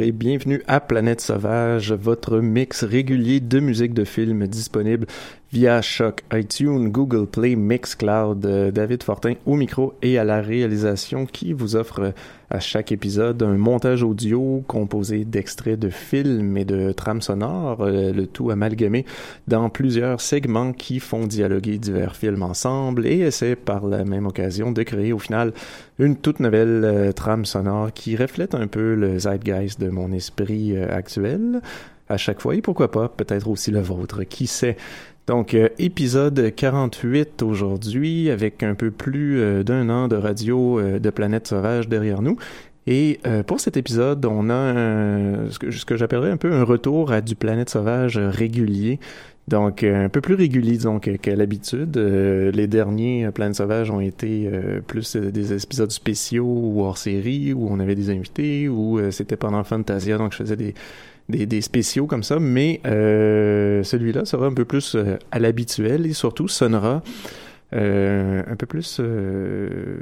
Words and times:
et 0.00 0.10
bienvenue 0.10 0.60
à 0.66 0.80
Planète 0.80 1.20
Sauvage, 1.20 1.92
votre 1.92 2.38
mix 2.38 2.82
régulier 2.82 3.38
de 3.38 3.60
musique 3.60 3.94
de 3.94 4.04
film 4.04 4.46
disponible 4.48 5.06
via 5.52 5.80
Choc, 5.82 6.22
iTunes, 6.32 6.88
Google 6.88 7.26
Play, 7.26 7.54
Mixcloud. 7.54 8.44
Euh, 8.44 8.70
David 8.72 9.04
Fortin 9.04 9.34
au 9.46 9.54
micro 9.54 9.94
et 10.02 10.18
à 10.18 10.24
la 10.24 10.40
réalisation 10.40 11.26
qui 11.26 11.52
vous 11.52 11.76
offre 11.76 12.12
à 12.52 12.60
chaque 12.60 12.92
épisode 12.92 13.42
un 13.42 13.56
montage 13.56 14.02
audio 14.02 14.62
composé 14.68 15.24
d'extraits 15.24 15.78
de 15.78 15.88
films 15.88 16.58
et 16.58 16.66
de 16.66 16.92
trames 16.92 17.22
sonores, 17.22 17.80
euh, 17.80 18.12
le 18.12 18.26
tout 18.26 18.50
amalgamé 18.50 19.06
dans 19.48 19.70
plusieurs 19.70 20.20
segments 20.20 20.74
qui 20.74 21.00
font 21.00 21.26
dialoguer 21.26 21.78
divers 21.78 22.14
films 22.14 22.42
ensemble 22.42 23.06
et 23.06 23.20
essaie 23.20 23.56
par 23.56 23.86
la 23.86 24.04
même 24.04 24.26
occasion 24.26 24.70
de 24.70 24.82
créer 24.82 25.14
au 25.14 25.18
final 25.18 25.54
une 25.98 26.14
toute 26.14 26.40
nouvelle 26.40 27.12
trame 27.16 27.46
sonore 27.46 27.90
qui 27.94 28.16
reflète 28.16 28.54
un 28.54 28.66
peu 28.66 28.94
le 28.94 29.18
zeitgeist 29.18 29.80
de 29.80 29.88
mon 29.88 30.12
esprit 30.12 30.76
actuel 30.76 31.62
à 32.08 32.18
chaque 32.18 32.42
fois 32.42 32.54
et 32.54 32.60
pourquoi 32.60 32.90
pas 32.90 33.08
peut-être 33.08 33.48
aussi 33.48 33.70
le 33.70 33.80
vôtre, 33.80 34.24
qui 34.24 34.46
sait? 34.46 34.76
Donc, 35.28 35.54
euh, 35.54 35.68
épisode 35.78 36.52
48 36.54 37.42
aujourd'hui, 37.42 38.28
avec 38.30 38.64
un 38.64 38.74
peu 38.74 38.90
plus 38.90 39.38
euh, 39.38 39.62
d'un 39.62 39.88
an 39.88 40.08
de 40.08 40.16
radio 40.16 40.80
euh, 40.80 40.98
de 40.98 41.10
Planète 41.10 41.46
Sauvage 41.46 41.88
derrière 41.88 42.22
nous. 42.22 42.36
Et 42.88 43.20
pour 43.46 43.60
cet 43.60 43.76
épisode, 43.76 44.26
on 44.26 44.50
a 44.50 44.74
ce 45.50 45.56
que, 45.60 45.84
que 45.84 45.96
j'appellerais 45.96 46.32
un 46.32 46.36
peu 46.36 46.52
un 46.52 46.64
retour 46.64 47.12
à 47.12 47.20
du 47.20 47.36
Planète 47.36 47.70
Sauvage 47.70 48.18
régulier. 48.18 48.98
Donc, 49.46 49.84
un 49.84 50.08
peu 50.08 50.20
plus 50.20 50.34
régulier, 50.34 50.72
disons, 50.72 50.98
qu'à 50.98 51.36
l'habitude. 51.36 51.96
les 51.96 52.66
derniers 52.66 53.30
Planète 53.32 53.54
Sauvage 53.54 53.88
ont 53.92 54.00
été 54.00 54.50
plus 54.88 55.14
des 55.14 55.62
épisodes 55.62 55.92
spéciaux 55.92 56.44
ou 56.44 56.82
hors 56.82 56.98
série, 56.98 57.52
où 57.52 57.68
on 57.70 57.78
avait 57.78 57.94
des 57.94 58.10
invités, 58.10 58.68
ou 58.68 59.00
c'était 59.12 59.36
pendant 59.36 59.62
Fantasia, 59.62 60.18
donc 60.18 60.32
je 60.32 60.38
faisais 60.38 60.56
des, 60.56 60.74
des, 61.32 61.60
spéciaux 61.60 62.06
comme 62.06 62.22
ça, 62.22 62.38
mais 62.38 62.80
euh, 62.86 63.82
celui-là 63.82 64.24
sera 64.24 64.46
un 64.46 64.54
peu 64.54 64.64
plus 64.64 64.94
euh, 64.94 65.16
à 65.30 65.38
l'habituel 65.38 66.06
et 66.06 66.12
surtout 66.12 66.48
sonnera 66.48 67.02
euh, 67.74 68.42
un 68.46 68.56
peu 68.56 68.66
plus 68.66 69.00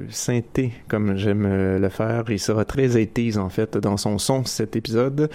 synthé 0.09 0.73
comme 0.89 1.17
j'aime 1.17 1.79
le 1.79 1.89
faire. 1.89 2.25
Il 2.29 2.41
sera 2.41 2.65
très 2.65 2.89
80 2.89 3.41
en 3.41 3.49
fait 3.49 3.79
dans 3.79 3.97
son 3.97 4.19
son 4.19 4.45
cet 4.45 4.77
épisode 4.77 5.31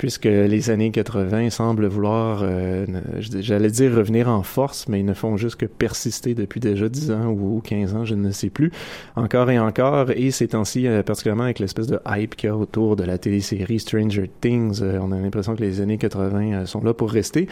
puisque 0.00 0.24
les 0.24 0.70
années 0.70 0.90
80 0.90 1.50
semblent 1.50 1.86
vouloir, 1.86 2.40
euh, 2.42 2.86
j'allais 3.18 3.68
dire 3.68 3.94
revenir 3.94 4.30
en 4.30 4.42
force, 4.42 4.88
mais 4.88 4.98
ils 4.98 5.04
ne 5.04 5.12
font 5.12 5.36
juste 5.36 5.56
que 5.56 5.66
persister 5.66 6.34
depuis 6.34 6.58
déjà 6.58 6.88
10 6.88 7.10
ans 7.10 7.26
ou 7.26 7.60
15 7.62 7.94
ans, 7.94 8.04
je 8.06 8.14
ne 8.14 8.30
sais 8.30 8.48
plus, 8.48 8.72
encore 9.14 9.50
et 9.50 9.58
encore, 9.58 10.10
et 10.12 10.30
ces 10.30 10.48
temps-ci, 10.48 10.86
euh, 10.86 11.02
particulièrement 11.02 11.42
avec 11.42 11.58
l'espèce 11.58 11.86
de 11.86 12.00
hype 12.06 12.34
qu'il 12.34 12.46
y 12.46 12.50
a 12.50 12.56
autour 12.56 12.96
de 12.96 13.04
la 13.04 13.18
télésérie 13.18 13.78
Stranger 13.78 14.30
Things, 14.40 14.80
euh, 14.80 14.98
on 15.02 15.12
a 15.12 15.20
l'impression 15.20 15.54
que 15.54 15.60
les 15.60 15.82
années 15.82 15.98
80 15.98 16.64
sont 16.64 16.82
là 16.82 16.94
pour 16.94 17.10
rester, 17.10 17.46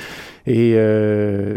et 0.46 0.74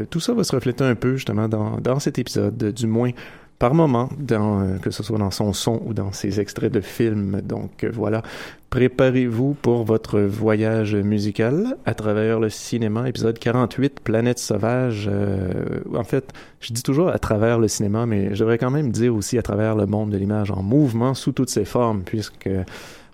tout 0.09 0.19
ça 0.19 0.33
va 0.33 0.43
se 0.43 0.53
refléter 0.53 0.83
un 0.83 0.95
peu 0.95 1.15
justement 1.15 1.47
dans, 1.47 1.77
dans 1.77 1.99
cet 1.99 2.19
épisode, 2.19 2.57
du 2.57 2.87
moins 2.87 3.11
par 3.61 3.73
moment, 3.75 4.09
dans, 4.17 4.79
que 4.79 4.89
ce 4.91 5.03
soit 5.03 5.19
dans 5.19 5.31
son 5.31 5.53
son 5.53 5.81
ou 5.85 5.93
dans 5.93 6.11
ses 6.11 6.39
extraits 6.39 6.73
de 6.73 6.81
films. 6.81 7.41
Donc 7.43 7.85
voilà, 7.93 8.23
Préparez-vous 8.71 9.53
pour 9.61 9.83
votre 9.83 10.21
voyage 10.21 10.95
musical 10.95 11.75
à 11.85 11.93
travers 11.93 12.39
le 12.39 12.49
cinéma, 12.49 13.09
épisode 13.09 13.37
48, 13.37 13.99
Planète 13.99 14.39
sauvage. 14.39 15.09
Euh, 15.11 15.81
en 15.93 16.05
fait, 16.05 16.31
je 16.61 16.71
dis 16.71 16.81
toujours 16.81 17.09
à 17.09 17.19
travers 17.19 17.59
le 17.59 17.67
cinéma, 17.67 18.05
mais 18.05 18.33
je 18.33 18.39
devrais 18.39 18.57
quand 18.57 18.71
même 18.71 18.89
dire 18.89 19.13
aussi 19.13 19.37
à 19.37 19.41
travers 19.41 19.75
le 19.75 19.87
monde 19.87 20.11
de 20.11 20.17
l'image 20.17 20.51
en 20.51 20.63
mouvement 20.63 21.13
sous 21.13 21.33
toutes 21.33 21.49
ses 21.49 21.65
formes, 21.65 22.03
puisque 22.03 22.49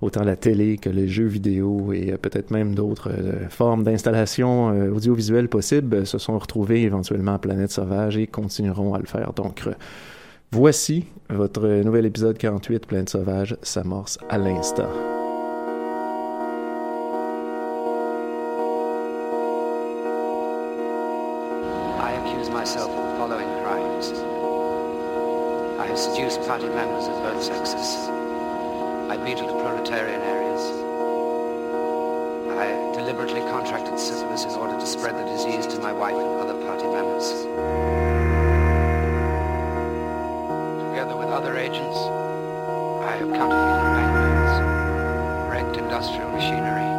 autant 0.01 0.23
la 0.23 0.35
télé 0.35 0.77
que 0.77 0.91
les 0.91 1.07
jeux 1.07 1.25
vidéo 1.25 1.91
et 1.91 2.11
euh, 2.11 2.17
peut-être 2.17 2.51
même 2.51 2.75
d'autres 2.75 3.09
euh, 3.09 3.49
formes 3.49 3.83
d'installation 3.83 4.67
audiovisuelle 4.93 5.49
possibles 5.49 6.05
se 6.05 6.19
sont 6.19 6.37
retrouvés 6.37 6.83
éventuellement 6.83 7.33
à 7.33 7.39
Planète 7.39 7.71
Sauvage 7.71 8.15
et 8.15 8.27
continueront 8.27 8.93
à 8.93 8.99
le 8.99 9.07
faire. 9.07 9.33
Donc, 9.33 9.67
voici 10.51 11.05
votre 11.29 11.67
nouvel 11.83 12.05
épisode 12.05 12.37
48, 12.37 12.85
Planète 12.85 13.09
Sauvage, 13.09 13.57
s'amorce 13.61 14.17
à 14.29 14.37
l'instant. 14.37 14.89
party 26.47 26.67
members 26.67 27.07
of 27.07 27.21
both 27.23 27.43
sexes. 27.43 28.07
I 29.09 29.17
beetled 29.17 29.49
proletarian 29.61 30.21
areas. 30.21 30.61
I 32.57 32.95
deliberately 32.95 33.41
contracted 33.41 33.99
syphilis 33.99 34.45
in 34.45 34.51
order 34.51 34.79
to 34.79 34.87
spread 34.87 35.15
the 35.15 35.25
disease 35.25 35.67
to 35.67 35.79
my 35.79 35.91
wife 35.91 36.15
and 36.15 36.39
other 36.39 36.65
party 36.65 36.87
members. 36.87 38.06
Together 40.97 41.15
with 41.15 41.29
other 41.29 41.55
agents, 41.55 41.95
I 43.05 43.17
have 43.17 43.29
counterfeited 43.29 43.85
banknotes, 43.93 45.47
wrecked 45.47 45.77
industrial 45.77 46.31
machinery, 46.31 46.96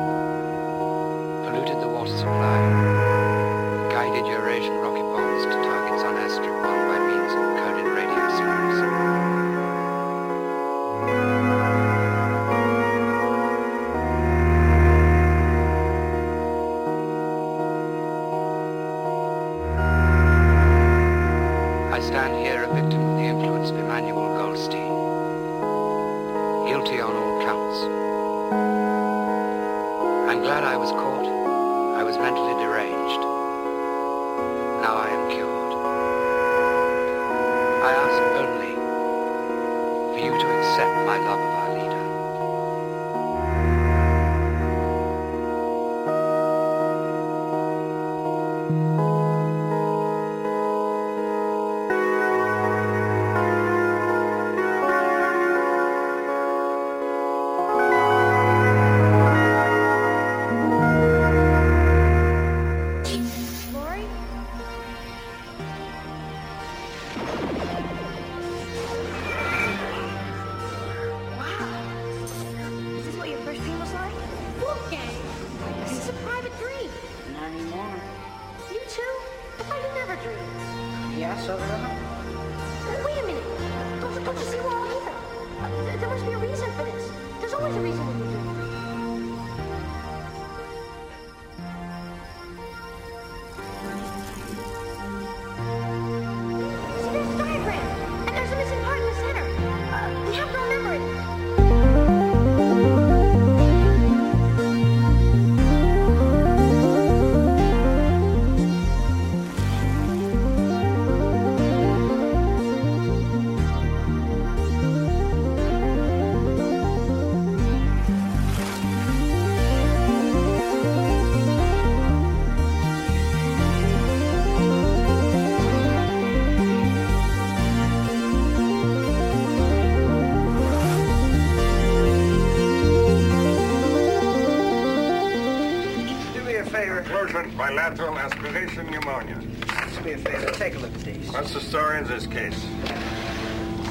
Bilateral 137.78 138.18
aspiration 138.18 138.90
pneumonia. 138.90 139.36
Do 139.36 140.00
me 140.00 140.12
a 140.14 140.18
favor, 140.18 140.50
take 140.50 140.74
a 140.74 140.78
look 140.80 140.92
at 140.92 141.00
these. 141.02 141.30
What's 141.30 141.54
the 141.54 141.60
story 141.60 141.98
in 141.98 142.08
this 142.08 142.26
case? 142.26 142.58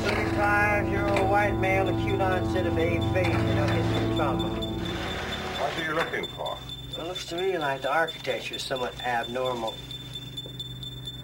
35-year-old 0.03 1.29
white 1.29 1.57
male, 1.57 1.87
acute 1.87 2.19
onset 2.19 2.67
of 2.67 2.73
aphasia, 2.73 3.37
no 3.55 3.65
history 3.65 4.09
of 4.09 4.15
trauma. 4.17 4.49
What 4.49 5.79
are 5.79 5.85
you 5.87 5.95
looking 5.95 6.27
for? 6.35 6.57
It 6.99 7.07
looks 7.07 7.27
to 7.27 7.37
me 7.37 7.57
like 7.57 7.81
the 7.81 7.89
architecture 7.89 8.55
is 8.55 8.61
somewhat 8.61 8.93
abnormal. 9.05 9.73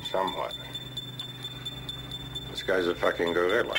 Somewhat. 0.10 0.56
This 2.50 2.64
guy's 2.64 2.88
a 2.88 2.96
fucking 2.96 3.34
gorilla. 3.34 3.76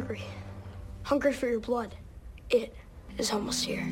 Angry. 0.00 0.22
Hungry 1.02 1.34
for 1.34 1.46
your 1.46 1.60
blood. 1.60 1.94
It 2.48 2.74
is 3.18 3.32
almost 3.32 3.66
here. 3.66 3.86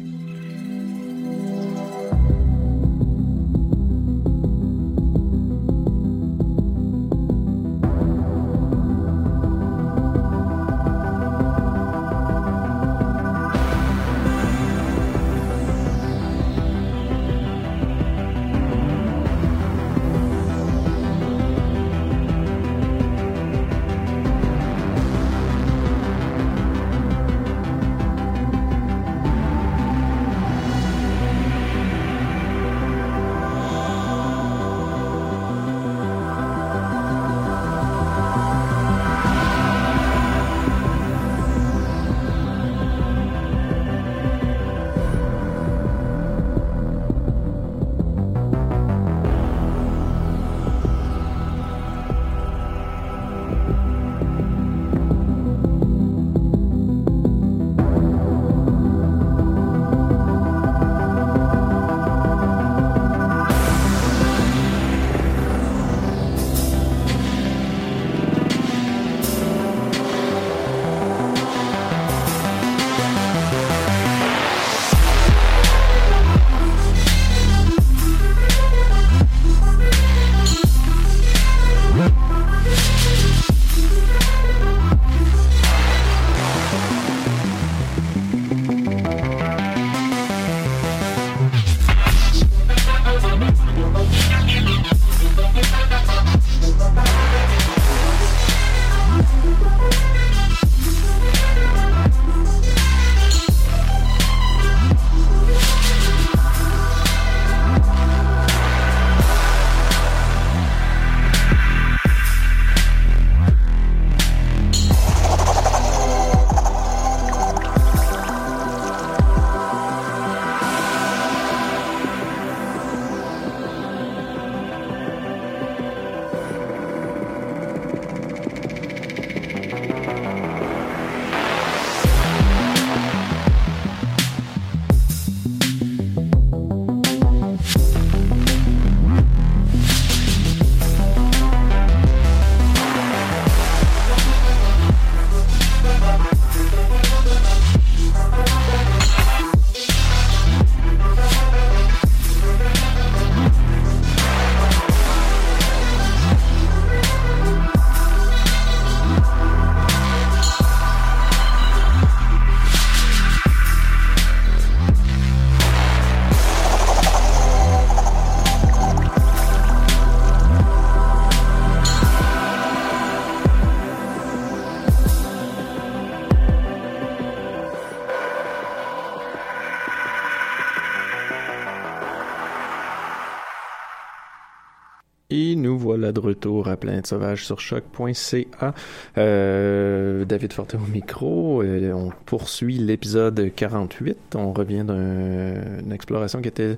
Retour 186.39 186.69
à 186.69 186.77
Planète 186.77 187.09
Sauvage 187.09 187.45
sur 187.45 187.59
choc.ca. 187.59 188.75
Euh, 189.19 190.25
David 190.25 190.53
Fortin 190.53 190.79
au 190.79 190.89
micro. 190.89 191.63
Euh, 191.63 191.93
on 191.93 192.13
poursuit 192.27 192.79
l'épisode 192.79 193.51
48. 193.57 194.37
On 194.37 194.53
revient 194.53 194.85
d'une 194.87 195.93
exploration 195.93 196.41
qui 196.41 196.47
était 196.47 196.77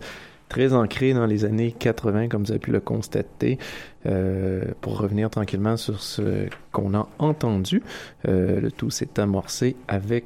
très 0.48 0.72
ancrée 0.72 1.12
dans 1.12 1.26
les 1.26 1.44
années 1.44 1.72
80, 1.78 2.28
comme 2.28 2.44
vous 2.44 2.52
avez 2.52 2.58
pu 2.58 2.70
le 2.70 2.80
constater. 2.80 3.58
Euh, 4.06 4.64
pour 4.80 4.98
revenir 4.98 5.28
tranquillement 5.28 5.76
sur 5.76 6.00
ce 6.00 6.46
qu'on 6.72 6.94
a 6.94 7.06
entendu, 7.18 7.82
euh, 8.26 8.60
le 8.60 8.72
tout 8.72 8.90
s'est 8.90 9.20
amorcé 9.20 9.76
avec... 9.88 10.24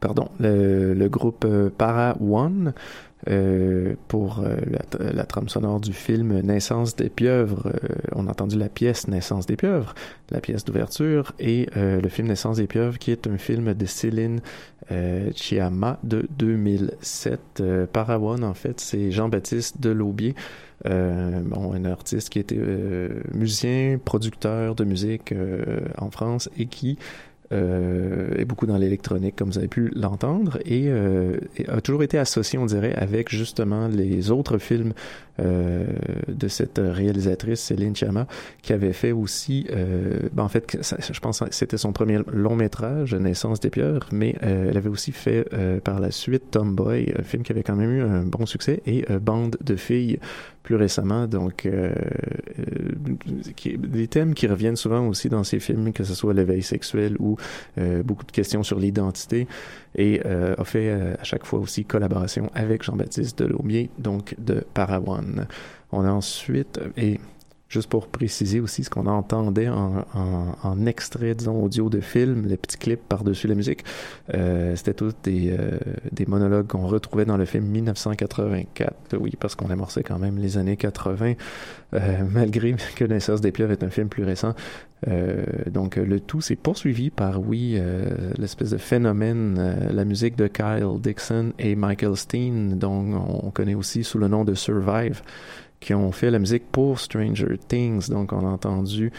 pardon, 0.00 0.28
le, 0.38 0.94
le 0.94 1.08
groupe 1.08 1.44
euh, 1.44 1.70
Para 1.76 2.16
One 2.20 2.72
euh, 3.28 3.94
pour 4.06 4.40
euh, 4.40 4.56
la, 5.12 5.24
trame 5.24 5.48
sonore 5.48 5.80
du 5.80 5.92
film 5.92 6.40
Naissance 6.40 6.94
des 6.94 7.08
pieuvres. 7.08 7.66
Euh, 7.66 7.96
on 8.14 8.28
a 8.28 8.30
entendu 8.30 8.56
la 8.56 8.68
pièce 8.68 9.08
Naissance 9.08 9.44
des 9.46 9.56
pieuvres, 9.56 9.94
la 10.30 10.40
pièce 10.40 10.64
d'ouverture, 10.64 11.32
et 11.40 11.68
euh, 11.76 12.00
le 12.00 12.08
film 12.08 12.28
Naissance 12.28 12.58
des 12.58 12.68
pieuvres, 12.68 12.98
qui 12.98 13.10
est 13.10 13.26
un 13.26 13.36
film 13.36 13.74
de 13.74 13.86
Céline 13.86 14.40
Chiama 15.34 15.98
de 16.04 16.26
2007. 16.38 17.40
Euh, 17.60 17.86
Para 17.92 18.18
One, 18.18 18.44
en 18.44 18.54
fait, 18.54 18.80
c'est 18.80 19.10
Jean-Baptiste 19.10 19.80
Delaubier. 19.80 20.34
Bon, 20.84 21.74
un 21.74 21.84
artiste 21.86 22.30
qui 22.30 22.38
était 22.38 22.60
musicien, 23.34 23.98
producteur 24.02 24.76
de 24.76 24.84
musique 24.84 25.34
en 25.98 26.10
France 26.12 26.48
et 26.56 26.66
qui 26.66 26.98
euh, 27.52 28.34
est 28.36 28.44
beaucoup 28.44 28.66
dans 28.66 28.76
l'électronique, 28.76 29.36
comme 29.36 29.50
vous 29.50 29.58
avez 29.58 29.68
pu 29.68 29.90
l'entendre, 29.94 30.58
et, 30.64 30.84
euh, 30.88 31.38
et 31.56 31.68
a 31.68 31.80
toujours 31.80 32.02
été 32.02 32.18
associé, 32.18 32.58
on 32.58 32.66
dirait, 32.66 32.94
avec 32.94 33.30
justement 33.30 33.88
les 33.88 34.30
autres 34.30 34.58
films 34.58 34.92
euh, 35.40 35.86
de 36.28 36.48
cette 36.48 36.80
réalisatrice, 36.82 37.60
Céline 37.60 37.94
Chama, 37.94 38.26
qui 38.62 38.72
avait 38.72 38.92
fait 38.92 39.12
aussi, 39.12 39.66
euh, 39.70 40.28
ben, 40.32 40.44
en 40.44 40.48
fait, 40.48 40.78
je 40.80 41.20
pense 41.20 41.40
que 41.40 41.46
c'était 41.50 41.76
son 41.76 41.92
premier 41.92 42.18
long 42.32 42.56
métrage, 42.56 43.14
Naissance 43.14 43.60
des 43.60 43.70
pieuvres, 43.70 44.08
mais 44.12 44.36
euh, 44.42 44.68
elle 44.70 44.76
avait 44.76 44.88
aussi 44.88 45.12
fait 45.12 45.46
euh, 45.52 45.80
par 45.80 46.00
la 46.00 46.10
suite 46.10 46.50
Tomboy, 46.50 47.12
un 47.18 47.22
film 47.22 47.42
qui 47.42 47.52
avait 47.52 47.62
quand 47.62 47.76
même 47.76 47.92
eu 47.92 48.02
un 48.02 48.22
bon 48.22 48.46
succès, 48.46 48.82
et 48.86 49.04
Bande 49.20 49.56
de 49.64 49.76
filles 49.76 50.18
plus 50.62 50.76
récemment, 50.76 51.26
donc 51.26 51.66
qui, 53.56 53.78
des 53.78 54.08
thèmes 54.08 54.34
qui 54.34 54.46
reviennent 54.46 54.76
souvent 54.76 55.06
aussi 55.06 55.28
dans 55.28 55.44
ces 55.44 55.60
films, 55.60 55.92
que 55.92 56.04
ce 56.04 56.14
soit 56.14 56.34
l'éveil 56.34 56.62
sexuel 56.62 57.16
ou 57.18 57.36
beaucoup 58.04 58.26
de 58.26 58.32
questions 58.32 58.62
sur 58.62 58.78
l'identité, 58.78 59.46
et 59.94 60.20
euh, 60.26 60.54
a 60.58 60.64
fait 60.64 60.90
euh, 60.90 61.14
à 61.18 61.24
chaque 61.24 61.44
fois 61.44 61.58
aussi 61.58 61.84
collaboration 61.84 62.50
avec 62.54 62.82
Jean-Baptiste 62.82 63.38
Delaumier, 63.38 63.90
donc 63.98 64.34
de 64.38 64.64
Parawan. 64.74 65.46
On 65.92 66.04
a 66.04 66.10
ensuite, 66.10 66.80
et 66.96 67.18
juste 67.68 67.88
pour 67.88 68.08
préciser 68.08 68.60
aussi 68.60 68.84
ce 68.84 68.90
qu'on 68.90 69.06
entendait 69.06 69.68
en, 69.68 70.04
en, 70.14 70.86
extrait, 70.86 71.34
disons, 71.34 71.62
audio 71.62 71.90
de 71.90 72.00
film, 72.00 72.46
les 72.46 72.56
petits 72.56 72.78
clips 72.78 73.02
par-dessus 73.08 73.46
la 73.46 73.54
musique, 73.54 73.84
euh, 74.34 74.74
c'était 74.74 74.94
tous 74.94 75.14
des, 75.22 75.54
euh, 75.58 75.78
monologues 76.26 76.66
qu'on 76.66 76.86
retrouvait 76.86 77.24
dans 77.24 77.36
le 77.36 77.44
film 77.44 77.64
1984. 77.66 79.16
Oui, 79.18 79.34
parce 79.38 79.54
qu'on 79.54 79.70
amorçait 79.70 80.02
quand 80.02 80.18
même 80.18 80.38
les 80.38 80.56
années 80.56 80.76
80, 80.76 81.34
euh, 81.94 82.18
malgré 82.30 82.74
que 82.96 83.04
Naissance 83.04 83.40
des 83.40 83.52
pieuvres 83.52 83.72
est 83.72 83.82
un 83.82 83.90
film 83.90 84.08
plus 84.08 84.24
récent. 84.24 84.54
Euh, 85.06 85.44
donc 85.70 85.96
le 85.96 86.20
tout 86.20 86.40
s'est 86.40 86.56
poursuivi 86.56 87.10
par, 87.10 87.40
oui, 87.40 87.76
euh, 87.76 88.32
l'espèce 88.36 88.70
de 88.70 88.78
phénomène, 88.78 89.56
euh, 89.58 89.92
la 89.92 90.04
musique 90.04 90.36
de 90.36 90.48
Kyle 90.48 91.00
Dixon 91.00 91.52
et 91.58 91.76
Michael 91.76 92.16
Steen, 92.16 92.78
dont 92.78 93.42
on 93.44 93.50
connaît 93.50 93.74
aussi 93.74 94.02
sous 94.02 94.18
le 94.18 94.28
nom 94.28 94.44
de 94.44 94.54
Survive, 94.54 95.22
qui 95.80 95.94
ont 95.94 96.10
fait 96.10 96.30
la 96.30 96.38
musique 96.38 96.64
pour 96.72 96.98
Stranger 96.98 97.58
Things. 97.68 98.08
Donc 98.08 98.32
on 98.32 98.40
a 98.40 98.50
entendu 98.50 99.12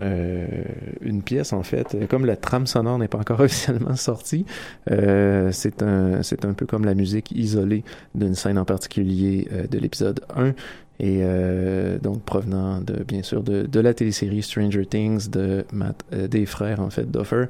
une 0.00 1.22
pièce 1.22 1.52
en 1.52 1.62
fait, 1.62 1.96
comme 2.08 2.26
la 2.26 2.34
trame 2.34 2.66
sonore 2.66 2.98
n'est 2.98 3.06
pas 3.06 3.18
encore 3.18 3.38
officiellement 3.42 3.94
sortie, 3.94 4.44
c'est 4.88 5.82
un 5.84 6.20
un 6.20 6.52
peu 6.52 6.66
comme 6.66 6.84
la 6.84 6.94
musique 6.94 7.30
isolée 7.30 7.84
d'une 8.16 8.34
scène 8.34 8.58
en 8.58 8.64
particulier 8.64 9.46
de 9.70 9.78
l'épisode 9.78 10.20
1 10.34 10.54
et 11.00 11.20
euh, 11.22 11.98
donc 11.98 12.22
provenant 12.22 12.80
de 12.80 13.02
bien 13.02 13.22
sûr 13.22 13.42
de, 13.42 13.62
de 13.62 13.80
la 13.80 13.94
télésérie 13.94 14.42
Stranger 14.42 14.86
Things 14.86 15.28
de 15.28 15.64
euh, 16.12 16.28
des 16.28 16.46
frères 16.46 16.80
en 16.80 16.90
fait 16.90 17.10
Duffer 17.10 17.46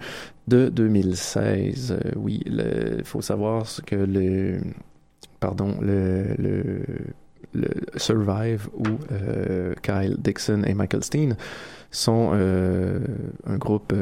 de 0.48 0.68
2016. 0.70 1.92
Euh, 1.92 2.10
oui, 2.16 2.42
il 2.46 3.04
faut 3.04 3.20
savoir 3.20 3.66
que 3.86 3.96
le 3.96 4.60
pardon 5.40 5.76
le, 5.80 6.34
le 6.38 6.82
le 7.52 7.68
Survive 7.96 8.68
où 8.76 8.98
Kyle 9.82 10.16
Dixon 10.18 10.62
et 10.66 10.74
Michael 10.74 11.04
Steen 11.04 11.36
sont 11.92 12.32
un 12.32 13.56
groupe 13.58 13.92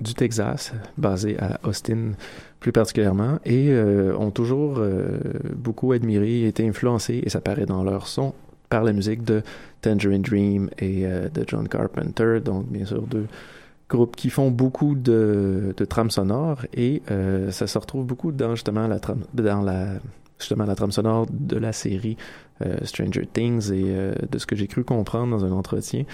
du 0.00 0.14
Texas 0.14 0.72
basé 0.96 1.38
à 1.38 1.60
Austin 1.64 2.12
plus 2.58 2.72
particulièrement 2.72 3.38
et 3.44 3.68
euh, 3.70 4.16
ont 4.16 4.30
toujours 4.30 4.76
euh, 4.78 5.18
beaucoup 5.54 5.92
admiré, 5.92 6.46
été 6.46 6.66
influencés 6.66 7.22
et 7.24 7.30
ça 7.30 7.40
paraît 7.40 7.66
dans 7.66 7.82
leur 7.82 8.06
son 8.06 8.34
par 8.68 8.84
la 8.84 8.92
musique 8.92 9.24
de 9.24 9.42
Tangerine 9.80 10.22
Dream 10.22 10.70
et 10.78 11.06
euh, 11.06 11.28
de 11.28 11.44
John 11.46 11.68
Carpenter, 11.68 12.40
donc 12.44 12.66
bien 12.66 12.84
sûr 12.84 13.02
deux 13.02 13.26
groupes 13.88 14.14
qui 14.14 14.30
font 14.30 14.50
beaucoup 14.50 14.94
de, 14.94 15.74
de 15.76 15.84
trames 15.84 16.10
sonores 16.10 16.64
et 16.74 17.02
ça 17.50 17.66
se 17.66 17.76
retrouve 17.76 18.06
beaucoup 18.06 18.30
dans 18.30 18.54
justement 18.54 18.86
la 18.86 19.00
trame, 19.00 19.24
dans 19.34 19.62
la 19.62 19.94
justement 20.38 20.64
la 20.64 20.76
trame 20.76 20.92
sonore 20.92 21.26
de 21.28 21.56
la 21.56 21.72
série 21.72 22.16
Stranger 22.84 23.26
Things 23.26 23.72
et 23.72 24.12
de 24.30 24.38
ce 24.38 24.46
que 24.46 24.54
j'ai 24.54 24.68
cru 24.68 24.84
comprendre 24.84 25.36
dans 25.36 25.44
un 25.44 25.50
entretien, 25.50 26.04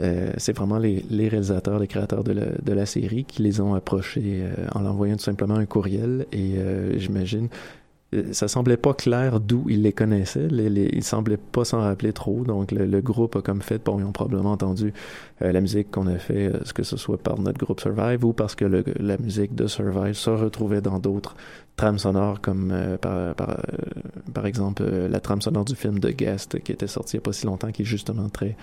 euh, 0.00 0.32
c'est 0.36 0.56
vraiment 0.56 0.78
les, 0.78 1.04
les 1.10 1.28
réalisateurs, 1.28 1.78
les 1.78 1.86
créateurs 1.86 2.24
de 2.24 2.32
la, 2.32 2.46
de 2.46 2.72
la 2.72 2.86
série 2.86 3.24
qui 3.24 3.42
les 3.42 3.60
ont 3.60 3.74
approchés 3.74 4.42
euh, 4.42 4.66
en 4.74 4.82
leur 4.82 4.92
envoyant 4.92 5.16
tout 5.16 5.24
simplement 5.24 5.56
un 5.56 5.66
courriel 5.66 6.26
et 6.32 6.58
euh, 6.58 6.98
j'imagine 6.98 7.48
euh, 8.14 8.32
ça 8.32 8.48
semblait 8.48 8.78
pas 8.78 8.94
clair 8.94 9.38
d'où 9.38 9.66
ils 9.68 9.82
les 9.82 9.92
connaissaient. 9.92 10.48
Les, 10.48 10.70
les, 10.70 10.88
ils 10.92 11.04
semblaient 11.04 11.36
pas 11.36 11.64
s'en 11.64 11.80
rappeler 11.80 12.12
trop. 12.12 12.42
Donc, 12.44 12.72
le, 12.72 12.86
le, 12.86 13.00
groupe 13.02 13.36
a 13.36 13.42
comme 13.42 13.60
fait, 13.60 13.84
bon, 13.84 13.98
ils 14.00 14.04
ont 14.04 14.12
probablement 14.12 14.52
entendu 14.52 14.94
euh, 15.42 15.52
la 15.52 15.60
musique 15.60 15.90
qu'on 15.90 16.06
a 16.06 16.16
fait, 16.18 16.46
euh, 16.46 16.60
que 16.74 16.82
ce 16.82 16.96
soit 16.96 17.18
par 17.18 17.38
notre 17.38 17.58
groupe 17.58 17.80
Survive 17.80 18.24
ou 18.24 18.32
parce 18.32 18.54
que 18.54 18.64
le, 18.64 18.82
la 18.98 19.18
musique 19.18 19.54
de 19.54 19.66
Survive 19.66 20.14
se 20.14 20.30
retrouvait 20.30 20.80
dans 20.80 20.98
d'autres 20.98 21.36
trames 21.76 21.98
sonores, 21.98 22.40
comme 22.40 22.70
euh, 22.72 22.96
par, 22.96 23.34
par, 23.34 23.50
euh, 23.50 23.54
par 24.32 24.46
exemple 24.46 24.84
la 24.84 25.20
trame 25.20 25.42
sonore 25.42 25.64
du 25.64 25.76
film 25.76 26.00
The 26.00 26.08
Guest 26.16 26.60
qui 26.60 26.72
était 26.72 26.86
sorti 26.86 27.16
il 27.16 27.18
y 27.18 27.20
a 27.20 27.22
pas 27.22 27.32
si 27.32 27.46
longtemps, 27.46 27.70
qui 27.70 27.82
est 27.82 27.84
justement 27.84 28.28
très, 28.30 28.56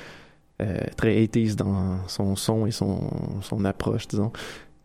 euh, 0.62 0.80
très 0.98 1.16
80s 1.16 1.56
dans 1.56 2.08
son 2.08 2.36
son 2.36 2.66
et 2.66 2.72
son, 2.72 3.10
son 3.42 3.66
approche, 3.66 4.08
disons. 4.08 4.32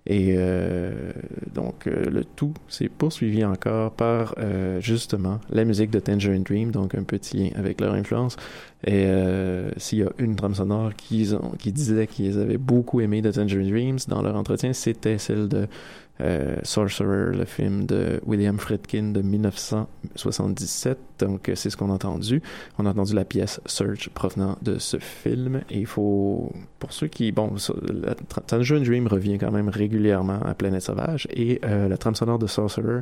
Et 0.07 0.35
euh, 0.37 1.13
donc, 1.55 1.87
euh, 1.87 2.09
le 2.11 2.25
tout 2.25 2.55
s'est 2.69 2.89
poursuivi 2.89 3.45
encore 3.45 3.93
par 3.93 4.35
euh, 4.39 4.81
justement 4.81 5.41
la 5.51 5.65
musique 5.65 5.91
de 5.91 6.01
Tangerine 6.01 6.43
Dream, 6.43 6.71
donc 6.71 6.95
un 6.95 7.03
petit 7.03 7.37
lien 7.37 7.51
avec 7.55 7.81
leur 7.81 7.95
influence. 7.95 8.37
Et 8.85 9.05
euh, 9.07 9.71
s'il 9.77 9.99
y 9.99 10.03
a 10.03 10.11
une 10.19 10.37
trame 10.37 10.55
sonore 10.55 10.95
qu'ils 10.97 11.35
ont, 11.35 11.53
qui 11.59 11.71
disait 11.71 12.07
qu'ils 12.07 12.39
avaient 12.39 12.59
beaucoup 12.59 13.01
aimé 13.01 13.21
de 13.21 13.31
Tangerine 13.31 13.71
Dreams 13.71 13.99
dans 14.09 14.23
leur 14.23 14.37
entretien, 14.37 14.73
c'était 14.73 15.19
celle 15.19 15.49
de 15.49 15.69
euh, 16.21 16.57
Sorcerer, 16.63 17.37
le 17.37 17.45
film 17.45 17.87
de 17.87 18.21
William 18.27 18.59
Friedkin 18.59 19.13
de 19.13 19.23
1977. 19.23 20.99
Donc, 21.19 21.51
c'est 21.55 21.71
ce 21.71 21.77
qu'on 21.77 21.91
a 21.91 21.95
entendu. 21.95 22.43
On 22.79 22.87
a 22.87 22.91
entendu 22.91 23.15
la 23.15 23.25
pièce 23.25 23.61
Search 23.67 24.09
provenant 24.11 24.57
de 24.63 24.79
ce 24.79 24.99
film. 24.99 25.63
Et 25.71 25.81
il 25.81 25.87
faut, 25.87 26.53
pour 26.79 26.93
ceux 26.93 27.09
qui, 27.09 27.33
bon, 27.33 27.55
la 28.03 28.15
Tangerine 28.47 28.85
Dream 28.85 29.07
revient 29.07 29.39
quand 29.39 29.51
même 29.51 29.69
régulièrement 29.69 30.41
à 30.43 30.55
Planète 30.55 30.83
Sauvage 30.83 31.29
et 31.31 31.61
euh, 31.65 31.89
la 31.89 31.97
trame 31.97 32.15
sonore 32.15 32.39
de 32.39 32.47
Sorcerer, 32.47 33.01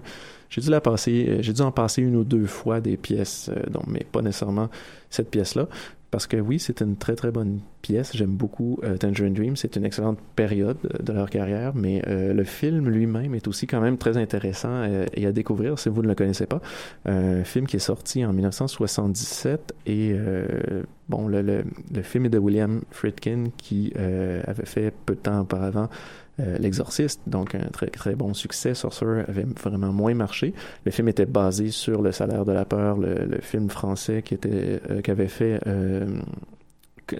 j'ai 0.51 0.61
dû 0.61 0.71
la 0.71 0.81
passer, 0.81 1.39
j'ai 1.41 1.53
dû 1.53 1.61
en 1.61 1.73
passer 1.73 2.03
une 2.03 2.17
ou 2.17 2.25
deux 2.25 2.47
fois 2.47 2.81
des 2.81 2.97
pièces, 2.97 3.51
euh, 3.55 3.71
donc, 3.71 3.85
mais 3.87 4.05
pas 4.11 4.23
nécessairement 4.23 4.69
cette 5.11 5.31
pièce-là. 5.31 5.69
Parce 6.11 6.27
que 6.27 6.39
oui, 6.39 6.59
c'est 6.59 6.81
une 6.81 6.97
très 6.97 7.17
très 7.17 7.31
bonne 7.31 7.61
pièce. 7.83 8.17
J'aime 8.17 8.31
beaucoup 8.31 8.79
euh, 8.83 8.97
Tangerine 8.97 9.35
Dream. 9.35 9.57
C'est 9.57 9.77
une 9.77 9.85
excellente 9.85 10.19
période 10.37 10.79
de 11.01 11.13
leur 11.13 11.29
carrière, 11.29 11.73
mais 11.75 12.03
euh, 12.07 12.33
le 12.33 12.45
film 12.45 12.89
lui-même 12.89 13.35
est 13.35 13.47
aussi 13.47 13.67
quand 13.67 13.81
même 13.81 13.99
très 13.99 14.17
intéressant 14.17 14.71
euh, 14.71 15.05
et 15.13 15.27
à 15.27 15.33
découvrir 15.33 15.79
si 15.79 15.91
vous 15.91 16.03
ne 16.03 16.09
le 16.09 16.15
connaissez 16.15 16.47
pas. 16.47 16.63
Un 17.05 17.45
film 17.45 17.67
qui 17.67 17.77
est 17.77 17.81
sorti 17.81 18.25
en 18.25 18.33
1977 18.33 19.75
et 19.87 20.13
euh, 20.15 20.83
bon, 21.11 21.29
le, 21.29 21.43
le, 21.43 21.65
le, 21.95 22.03
film 22.03 22.27
est 22.27 22.31
de 22.31 22.39
William 22.39 22.81
Friedkin 22.91 23.45
qui 23.59 23.93
euh, 23.99 24.43
avait 24.47 24.67
fait 24.67 24.95
peu 25.05 25.15
de 25.15 25.21
temps 25.21 25.41
auparavant 25.41 25.89
euh, 25.89 26.28
L'Exorciste, 26.39 27.21
donc 27.27 27.55
un 27.55 27.69
très 27.73 27.89
très 27.89 28.15
bon 28.15 28.33
succès. 28.33 28.75
Sorcerer 28.75 29.25
avait 29.27 29.47
vraiment 29.61 29.93
moins 29.93 30.15
marché. 30.15 30.55
Le 30.85 30.93
film 30.93 31.09
était 31.09 31.27
basé 31.27 31.71
sur 31.71 32.01
Le 32.01 32.13
Salaire 32.13 32.45
de 32.45 32.53
la 32.53 32.65
peur, 32.65 32.97
le, 32.97 33.25
le 33.25 33.41
film 33.41 33.69
français 33.71 34.23
qui 34.23 34.35
était 34.35 34.81
euh, 34.91 35.01
qu'avait 35.01 35.29
fait 35.29 35.61
euh, 35.67 36.07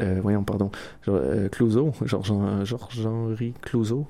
euh, 0.01 0.19
voyons 0.23 0.45
pardon 0.45 0.71
euh, 1.09 1.49
Clouseau, 1.49 1.93
Georges-Henri 2.05 3.55
Clouseau 3.63 4.07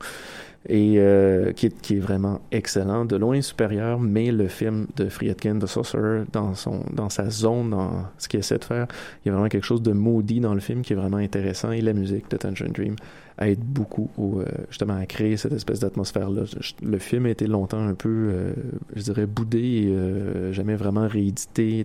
et 0.68 0.94
euh, 0.96 1.52
qui, 1.52 1.66
est, 1.66 1.80
qui 1.80 1.96
est 1.96 2.00
vraiment 2.00 2.40
excellent, 2.50 3.04
de 3.04 3.16
loin 3.16 3.40
supérieur, 3.40 4.00
mais 4.00 4.32
le 4.32 4.48
film 4.48 4.86
de 4.96 5.08
Friedkin, 5.08 5.54
de 5.54 5.66
Sorcerer, 5.66 6.24
dans, 6.32 6.54
son, 6.54 6.84
dans 6.92 7.08
sa 7.08 7.30
zone, 7.30 7.70
dans 7.70 8.06
ce 8.18 8.28
qu'il 8.28 8.40
essaie 8.40 8.58
de 8.58 8.64
faire, 8.64 8.88
il 9.24 9.28
y 9.28 9.30
a 9.30 9.32
vraiment 9.32 9.48
quelque 9.48 9.64
chose 9.64 9.82
de 9.82 9.92
maudit 9.92 10.40
dans 10.40 10.54
le 10.54 10.60
film 10.60 10.82
qui 10.82 10.92
est 10.94 10.96
vraiment 10.96 11.18
intéressant, 11.18 11.70
et 11.70 11.80
la 11.80 11.92
musique 11.92 12.28
de 12.30 12.36
Tangerine 12.36 12.72
Dream 12.72 12.96
aide 13.40 13.60
beaucoup 13.60 14.10
au, 14.16 14.40
euh, 14.40 14.46
justement 14.68 14.96
à 14.96 15.06
créer 15.06 15.36
cette 15.36 15.52
espèce 15.52 15.80
d'atmosphère-là. 15.80 16.42
Le 16.82 16.98
film 16.98 17.26
a 17.26 17.30
été 17.30 17.46
longtemps 17.46 17.82
un 17.82 17.94
peu, 17.94 18.08
euh, 18.08 18.52
je 18.94 19.02
dirais, 19.02 19.26
boudé 19.26 19.86
euh, 19.88 20.52
jamais 20.52 20.76
vraiment 20.76 21.06
réédité. 21.06 21.84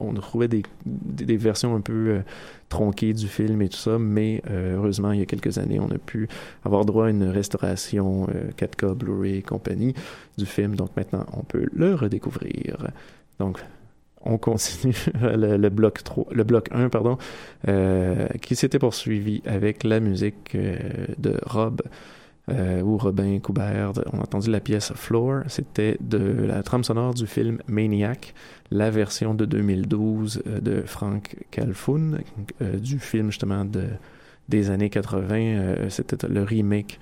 On 0.00 0.12
trouvait 0.14 0.48
des, 0.48 0.62
des, 0.84 1.36
versions 1.36 1.74
un 1.74 1.80
peu 1.80 2.20
tronquées 2.68 3.12
du 3.12 3.28
film 3.28 3.62
et 3.62 3.68
tout 3.68 3.78
ça, 3.78 3.98
mais 3.98 4.42
heureusement, 4.50 5.12
il 5.12 5.20
y 5.20 5.22
a 5.22 5.26
quelques 5.26 5.58
années, 5.58 5.80
on 5.80 5.90
a 5.90 5.98
pu 5.98 6.28
avoir 6.64 6.84
droit 6.84 7.06
à 7.06 7.10
une 7.10 7.24
restauration 7.24 8.26
4K, 8.58 8.94
Blu-ray 8.94 9.36
et 9.36 9.42
compagnie 9.42 9.94
du 10.36 10.44
film. 10.44 10.74
Donc 10.76 10.90
maintenant, 10.96 11.24
on 11.32 11.42
peut 11.42 11.66
le 11.72 11.94
redécouvrir. 11.94 12.88
Donc, 13.38 13.60
on 14.22 14.38
continue 14.38 14.94
le, 15.20 15.68
bloc 15.68 16.02
3, 16.04 16.26
le 16.32 16.44
bloc 16.44 16.68
1 16.72 16.88
pardon, 16.88 17.18
euh, 17.68 18.26
qui 18.42 18.56
s'était 18.56 18.78
poursuivi 18.78 19.42
avec 19.46 19.84
la 19.84 20.00
musique 20.00 20.54
euh, 20.54 20.78
de 21.18 21.36
Rob 21.44 21.82
euh, 22.50 22.82
ou 22.82 22.96
Robin 22.98 23.38
Coubert. 23.38 23.92
On 24.12 24.18
a 24.18 24.22
entendu 24.22 24.50
la 24.50 24.60
pièce 24.60 24.92
Floor, 24.94 25.42
c'était 25.48 25.96
de 26.00 26.18
la 26.18 26.62
trame 26.62 26.84
sonore 26.84 27.14
du 27.14 27.26
film 27.26 27.58
Maniac, 27.66 28.34
la 28.70 28.90
version 28.90 29.34
de 29.34 29.44
2012 29.44 30.42
euh, 30.46 30.60
de 30.60 30.82
Frank 30.82 31.36
Calfoun, 31.50 32.20
du 32.60 32.98
film 32.98 33.30
justement 33.30 33.64
de, 33.64 33.84
des 34.48 34.70
années 34.70 34.90
80. 34.90 35.88
c'était 35.88 36.28
le 36.28 36.42
remake 36.42 36.98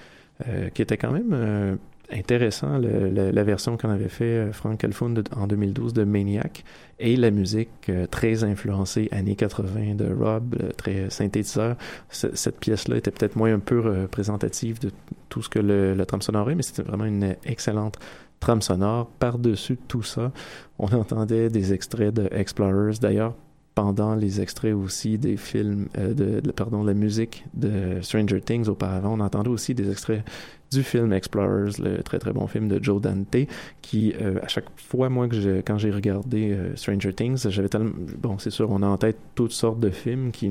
qui 0.73 0.83
était 0.83 0.97
quand 0.97 1.11
même 1.11 1.79
intéressant, 2.11 2.79
la 2.79 3.45
version 3.45 3.77
qu'on 3.77 3.91
avait 3.91 4.09
fait 4.09 4.25
euh, 4.25 4.53
Frank 4.53 4.79
Calfoun 4.79 5.23
en 5.37 5.47
2012 5.47 5.93
de 5.93 6.05
Maniac 6.05 6.65
et 6.99 7.17
la 7.17 7.31
musique 7.31 7.69
euh, 7.89 8.07
très 8.07 8.45
influencée 8.45 9.09
années 9.13 9.37
80 9.37 9.95
de 9.95 10.13
Rob, 10.13 10.57
très 10.77 11.11
synthétiseur. 11.11 11.77
cette 12.11 12.59
pièce-là 12.59 12.97
était 12.97 13.11
peut-être 13.11 13.37
moins 13.37 13.53
un 13.53 13.59
peu 13.59 13.81
représentative 13.81 14.81
de 14.81 14.91
tout 15.29 15.43
ce 15.43 15.49
que 15.49 15.59
le, 15.59 15.95
le 15.95 16.07
trame 16.07 16.23
sonore 16.23 16.51
est, 16.51 16.55
mais 16.55 16.63
c'était 16.63 16.83
vraiment 16.83 17.05
une 17.05 17.37
excellente 17.45 17.99
trame 18.41 18.63
sonore. 18.63 19.11
Par-dessus 19.19 19.79
tout 19.89 20.03
ça, 20.03 20.33
on 20.79 20.87
entendait 20.89 21.51
des 21.51 21.73
extraits 21.73 22.15
de 22.15 22.29
Explorers. 22.33 22.99
D'ailleurs, 23.01 23.35
pendant 23.79 24.17
les 24.17 24.41
extraits 24.41 24.75
aussi 24.75 25.19
des 25.19 25.37
films, 25.37 25.87
euh, 25.97 26.13
de, 26.13 26.51
pardon, 26.51 26.83
la 26.83 26.95
musique 26.95 27.45
de 27.55 28.01
Stranger 28.03 28.41
Things 28.41 28.69
auparavant, 28.69 29.17
on 29.17 29.21
entendait 29.21 29.51
aussi 29.51 29.73
des 29.73 29.89
extraits 29.89 30.25
du 30.73 30.83
film 30.83 31.13
Explorers, 31.13 31.79
le 31.79 32.03
très 32.03 32.19
très 32.19 32.33
bon 32.33 32.49
film 32.49 32.67
de 32.67 32.83
Joe 32.83 33.01
Dante, 33.01 33.37
qui 33.81 34.15
euh, 34.21 34.41
à 34.43 34.49
chaque 34.49 34.65
fois, 34.77 35.09
moi, 35.09 35.29
que 35.29 35.61
quand 35.61 35.79
j'ai 35.79 35.93
regardé 35.93 36.51
euh, 36.51 36.75
Stranger 36.75 37.13
Things, 37.13 37.49
j'avais 37.49 37.69
tellement... 37.69 37.93
Bon, 38.19 38.37
c'est 38.39 38.51
sûr, 38.51 38.69
on 38.69 38.83
a 38.83 38.87
en 38.89 38.97
tête 38.97 39.17
toutes 39.37 39.53
sortes 39.53 39.79
de 39.79 39.91
films 39.91 40.33
qui, 40.33 40.51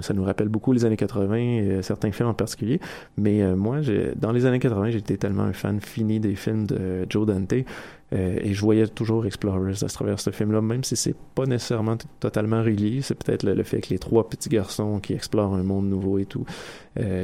ça 0.00 0.14
nous 0.14 0.24
rappelle 0.24 0.48
beaucoup 0.48 0.72
les 0.72 0.86
années 0.86 0.96
80, 0.96 1.34
et, 1.36 1.60
euh, 1.60 1.82
certains 1.82 2.10
films 2.10 2.30
en 2.30 2.34
particulier, 2.34 2.80
mais 3.18 3.54
moi, 3.54 3.80
dans 4.16 4.32
les 4.32 4.46
années 4.46 4.60
80, 4.60 4.90
j'étais 4.92 5.18
tellement 5.18 5.42
un 5.42 5.52
fan 5.52 5.78
fini 5.82 6.20
des 6.20 6.36
films 6.36 6.66
de 6.66 7.04
Joe 7.10 7.26
Dante, 7.26 7.54
et 8.12 8.52
je 8.52 8.60
voyais 8.60 8.86
toujours 8.86 9.24
Explorers 9.26 9.82
à 9.82 9.86
travers 9.86 10.20
ce 10.20 10.30
film-là, 10.30 10.60
même 10.60 10.84
si 10.84 10.96
c'est 10.96 11.16
pas 11.34 11.46
nécessairement 11.46 11.96
totalement 12.20 12.62
relié, 12.62 13.00
c'est 13.02 13.14
peut-être 13.14 13.44
le, 13.44 13.62
fait 13.62 13.80
que 13.80 13.90
les 13.90 13.98
trois 13.98 14.28
petits 14.28 14.48
garçons 14.48 15.00
qui 15.00 15.14
explorent 15.14 15.54
un 15.54 15.62
monde 15.62 15.88
nouveau 15.88 16.18
et 16.18 16.26
tout. 16.26 16.44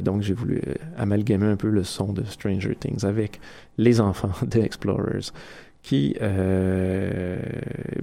donc 0.02 0.22
j'ai 0.22 0.34
voulu 0.34 0.62
amalgamer 0.96 1.46
un 1.46 1.56
peu 1.56 1.68
le 1.68 1.84
son 1.84 2.12
de 2.12 2.24
Stranger 2.24 2.74
Things 2.74 3.04
avec 3.04 3.40
les 3.76 4.00
enfants 4.00 4.32
de 4.46 4.60
Explorers 4.60 5.32
qui, 5.82 6.16
euh, 6.20 7.38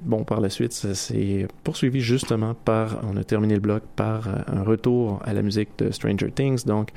bon, 0.02 0.24
par 0.24 0.42
la 0.42 0.50
suite, 0.50 0.74
ça 0.74 0.96
s'est 0.96 1.48
poursuivi 1.64 2.02
justement 2.02 2.54
par, 2.54 3.02
on 3.04 3.16
a 3.18 3.24
terminé 3.24 3.54
le 3.54 3.60
bloc 3.60 3.84
par 3.96 4.28
un 4.48 4.64
retour 4.64 5.20
à 5.24 5.34
la 5.34 5.42
musique 5.42 5.70
de 5.78 5.92
Stranger 5.92 6.32
Things. 6.32 6.66
Donc, 6.66 6.90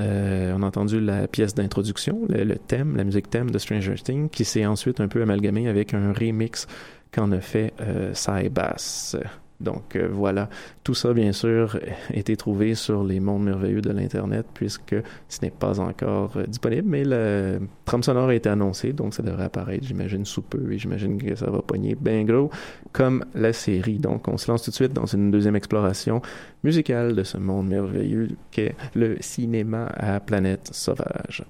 euh, 0.00 0.54
on 0.56 0.62
a 0.62 0.66
entendu 0.66 1.00
la 1.00 1.28
pièce 1.28 1.54
d'introduction, 1.54 2.22
le, 2.28 2.56
thème, 2.56 2.96
la 2.96 3.04
musique 3.04 3.30
thème 3.30 3.50
de 3.50 3.58
Stranger 3.58 3.94
Things, 3.94 4.28
qui 4.28 4.44
s'est 4.44 4.66
ensuite 4.66 5.00
un 5.00 5.08
peu 5.08 5.22
amalgamé 5.22 5.68
avec 5.68 5.94
un 5.94 6.12
remix 6.12 6.66
qu'en 7.12 7.30
a 7.32 7.40
fait 7.40 7.72
euh, 7.80 8.12
Bass. 8.50 9.16
Donc 9.60 9.96
euh, 9.96 10.08
voilà, 10.10 10.48
tout 10.84 10.94
ça 10.94 11.12
bien 11.12 11.32
sûr 11.32 11.78
a 12.10 12.16
été 12.16 12.36
trouvé 12.36 12.74
sur 12.74 13.04
les 13.04 13.20
mondes 13.20 13.44
merveilleux 13.44 13.82
de 13.82 13.90
l'Internet 13.90 14.46
puisque 14.54 14.96
ce 15.28 15.38
n'est 15.42 15.50
pas 15.50 15.80
encore 15.80 16.32
euh, 16.36 16.46
disponible, 16.46 16.88
mais 16.88 17.04
le 17.04 17.60
trame 17.84 18.02
sonore 18.02 18.30
a 18.30 18.34
été 18.34 18.48
annoncé, 18.48 18.92
donc 18.92 19.14
ça 19.14 19.22
devrait 19.22 19.44
apparaître, 19.44 19.84
j'imagine, 19.84 20.24
sous 20.24 20.42
peu 20.42 20.72
et 20.72 20.78
j'imagine 20.78 21.20
que 21.22 21.34
ça 21.34 21.50
va 21.50 21.60
pogner 21.60 21.94
bien 21.94 22.24
gros 22.24 22.50
comme 22.92 23.24
la 23.34 23.52
série. 23.52 23.98
Donc 23.98 24.28
on 24.28 24.38
se 24.38 24.50
lance 24.50 24.62
tout 24.62 24.70
de 24.70 24.76
suite 24.76 24.92
dans 24.92 25.06
une 25.06 25.30
deuxième 25.30 25.56
exploration 25.56 26.22
musicale 26.64 27.14
de 27.14 27.22
ce 27.22 27.36
monde 27.36 27.68
merveilleux 27.68 28.28
qu'est 28.50 28.74
le 28.94 29.16
cinéma 29.20 29.86
à 29.96 30.20
planète 30.20 30.70
sauvage. 30.72 31.44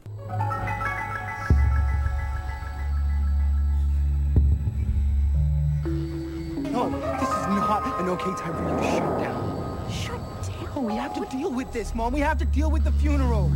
Okay 8.11 8.35
time 8.35 8.53
for 8.55 8.63
you 8.63 8.77
to 8.77 8.83
shut 8.83 9.19
down. 9.21 9.91
Shut 9.91 10.19
down? 10.43 10.69
Oh, 10.75 10.81
we 10.81 10.95
have 10.95 11.15
to 11.15 11.25
deal 11.37 11.53
with 11.53 11.73
this, 11.73 11.95
Mom. 11.95 12.13
We 12.13 12.21
have 12.21 12.39
to 12.39 12.45
deal 12.45 12.71
with 12.71 12.83
the 12.83 12.93
funeral. 12.93 13.53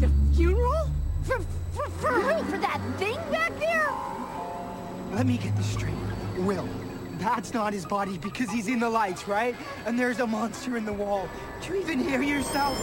The 0.00 0.10
funeral? 0.34 0.90
For, 1.24 1.38
for, 1.72 1.90
for 1.90 2.12
who? 2.12 2.42
For 2.50 2.58
that 2.58 2.80
thing 2.98 3.16
back 3.30 3.58
there? 3.58 3.90
Let 5.14 5.26
me 5.26 5.36
get 5.36 5.54
this 5.56 5.66
straight. 5.66 5.94
Will, 6.38 6.66
that's 7.18 7.52
not 7.52 7.74
his 7.74 7.84
body 7.84 8.16
because 8.16 8.50
he's 8.50 8.68
in 8.68 8.80
the 8.80 8.88
lights, 8.88 9.28
right? 9.28 9.54
And 9.84 9.98
there's 9.98 10.20
a 10.20 10.26
monster 10.26 10.78
in 10.78 10.86
the 10.86 10.92
wall. 10.92 11.28
Do 11.60 11.74
you 11.74 11.80
even 11.82 11.98
hear 11.98 12.22
yourself? 12.22 12.78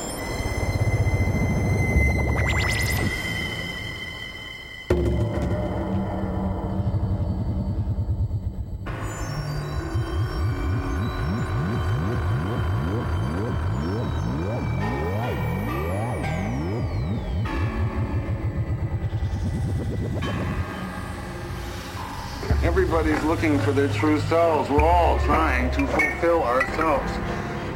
Looking 23.30 23.60
for 23.60 23.72
their 23.72 23.88
true 23.90 24.20
selves. 24.22 24.72
We're 24.72 24.82
all 24.82 25.20
trying 25.20 25.70
to 25.74 25.86
fulfill 25.86 26.42
ourselves, 26.42 27.12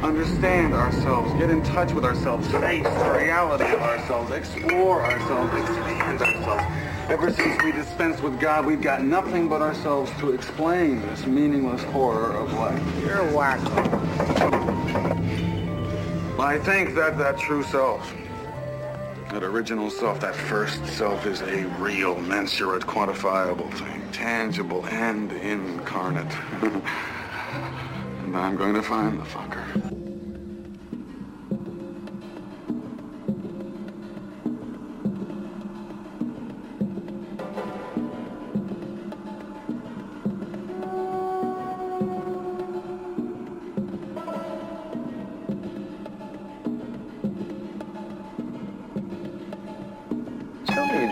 understand 0.02 0.74
ourselves, 0.74 1.32
get 1.34 1.48
in 1.48 1.62
touch 1.62 1.92
with 1.92 2.04
ourselves, 2.04 2.48
face 2.48 2.82
the 2.82 3.16
reality 3.16 3.72
of 3.72 3.80
ourselves, 3.80 4.32
explore 4.32 5.04
ourselves, 5.04 5.54
expand 5.54 6.20
ourselves. 6.20 6.64
Ever 7.08 7.32
since 7.32 7.62
we 7.62 7.70
dispensed 7.70 8.20
with 8.20 8.40
God, 8.40 8.66
we've 8.66 8.82
got 8.82 9.04
nothing 9.04 9.48
but 9.48 9.62
ourselves 9.62 10.10
to 10.18 10.32
explain 10.32 11.00
this 11.02 11.24
meaningless 11.24 11.84
horror 11.84 12.32
of 12.32 12.52
life. 12.54 12.82
You're 12.98 13.22
wacko. 13.28 13.70
I 16.40 16.58
think 16.58 16.96
that 16.96 17.16
that 17.18 17.38
true 17.38 17.62
self, 17.62 18.12
that 19.34 19.42
original 19.42 19.90
self, 19.90 20.20
that 20.20 20.36
first 20.36 20.86
self 20.86 21.26
is 21.26 21.40
a 21.42 21.64
real, 21.80 22.14
mensurate, 22.20 22.84
quantifiable 22.84 23.68
thing 23.74 24.00
tangible 24.12 24.86
and 24.86 25.32
incarnate. 25.32 26.32
and 28.22 28.36
I'm 28.36 28.54
going 28.54 28.74
to 28.74 28.82
find 28.82 29.18
the 29.18 29.24
fucker. 29.24 29.63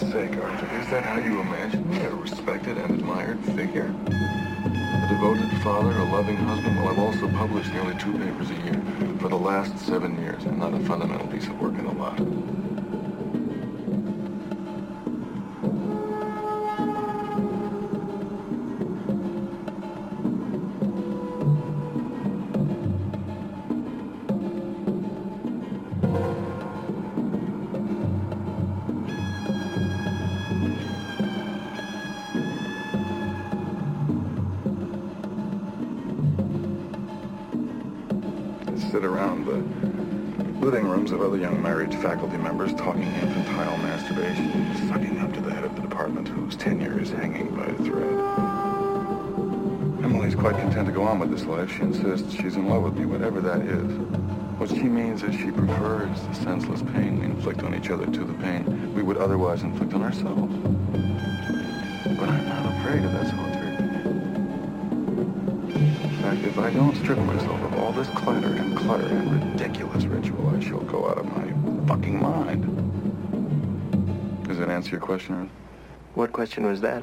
God's 0.00 0.12
sake, 0.12 0.36
Arthur, 0.36 0.76
is 0.76 0.90
that 0.90 1.02
how 1.02 1.18
you 1.18 1.40
imagine 1.40 1.88
me? 1.90 1.98
A 1.98 2.10
respected 2.10 2.78
and 2.78 3.00
admired 3.00 3.40
figure? 3.40 3.92
A 4.06 5.06
devoted 5.08 5.50
father, 5.62 5.90
a 5.90 6.04
loving 6.04 6.36
husband? 6.36 6.76
Well, 6.76 6.88
I've 6.88 6.98
also 6.98 7.26
published 7.28 7.72
nearly 7.72 7.96
two 7.96 8.12
papers 8.12 8.50
a 8.50 8.54
year 8.54 8.80
for 9.18 9.28
the 9.28 9.36
last 9.36 9.76
seven 9.78 10.16
years, 10.20 10.44
and 10.44 10.58
not 10.58 10.72
a 10.72 10.80
fundamental 10.80 11.26
piece 11.26 11.46
of 11.48 11.60
work 11.60 11.74
in 11.74 11.84
the 11.84 11.92
lot. 11.92 12.16
Faculty 42.08 42.36
members 42.38 42.72
talking 42.74 43.02
infantile 43.02 43.76
masturbation, 43.78 44.88
sucking 44.88 45.18
up 45.18 45.32
to 45.32 45.40
the 45.40 45.52
head 45.52 45.64
of 45.64 45.74
the 45.74 45.82
department 45.82 46.26
whose 46.26 46.56
tenure 46.56 47.00
is 47.00 47.10
hanging 47.10 47.54
by 47.54 47.64
a 47.64 47.74
thread. 47.74 48.18
Emily's 50.04 50.34
quite 50.34 50.56
content 50.56 50.86
to 50.86 50.92
go 50.92 51.02
on 51.02 51.18
with 51.18 51.30
this 51.30 51.44
life. 51.44 51.70
She 51.70 51.82
insists 51.82 52.32
she's 52.34 52.56
in 52.56 52.68
love 52.68 52.82
with 52.82 52.96
me, 52.96 53.04
whatever 53.04 53.40
that 53.40 53.60
is. 53.60 53.90
What 54.58 54.70
she 54.70 54.84
means 54.84 55.22
is 55.22 55.34
she 55.34 55.50
prefers 55.50 56.20
the 56.22 56.34
senseless 56.34 56.82
pain 56.94 57.20
we 57.20 57.26
inflict 57.26 57.62
on 57.62 57.74
each 57.74 57.90
other 57.90 58.06
to 58.06 58.24
the 58.24 58.34
pain 58.34 58.94
we 58.94 59.02
would 59.02 59.16
otherwise 59.16 59.62
inflict 59.62 59.94
on 59.94 60.02
ourselves. 60.02 60.54
But 62.18 62.28
I'm 62.28 62.48
not 62.48 62.66
afraid 62.78 63.04
of 63.04 63.12
that 63.12 63.26
solitary 63.28 63.76
In 66.04 66.18
fact, 66.22 66.44
if 66.44 66.58
I 66.58 66.70
don't 66.70 66.96
strip 66.96 67.18
myself 67.18 67.60
of 67.62 67.78
all 67.78 67.92
this 67.92 68.08
clutter 68.08 68.37
answer 74.88 74.96
your 74.96 75.04
question? 75.04 75.50
What 76.14 76.32
question 76.32 76.64
was 76.64 76.80
that? 76.80 77.02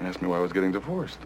You 0.00 0.06
asked 0.06 0.22
me 0.22 0.28
why 0.28 0.38
I 0.38 0.40
was 0.40 0.54
getting 0.54 0.72
divorced. 0.72 1.18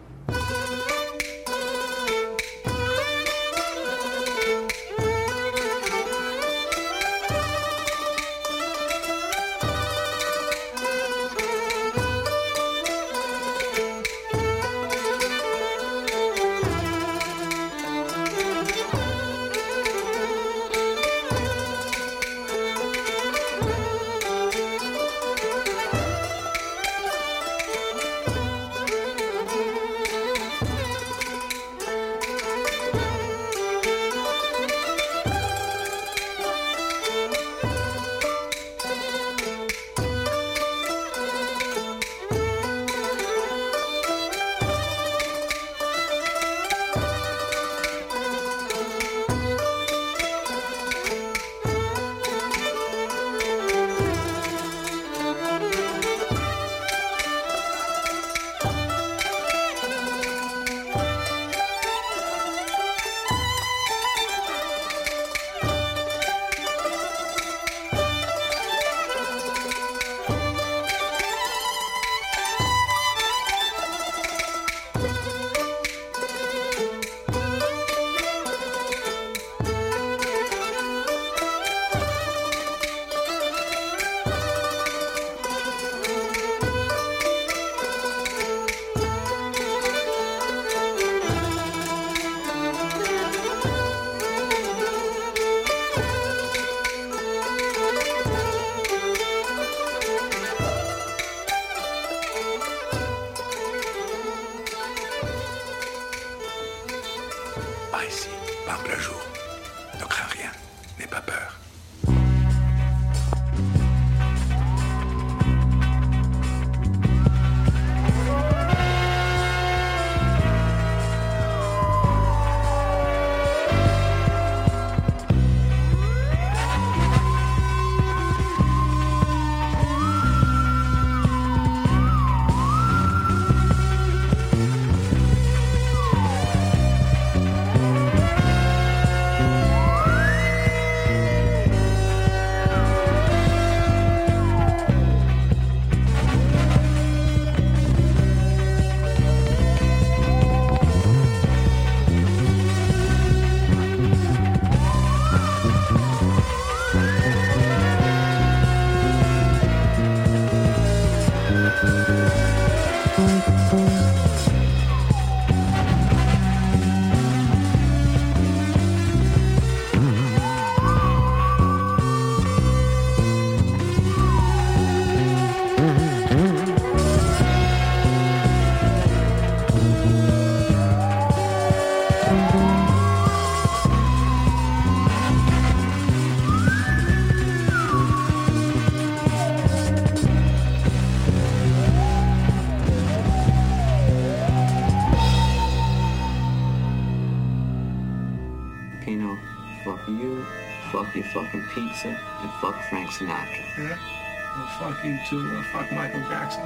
You. 205.35 205.59
Uh, 205.59 205.62
fuck 205.73 205.92
Michael 205.92 206.20
Jackson. 206.29 206.62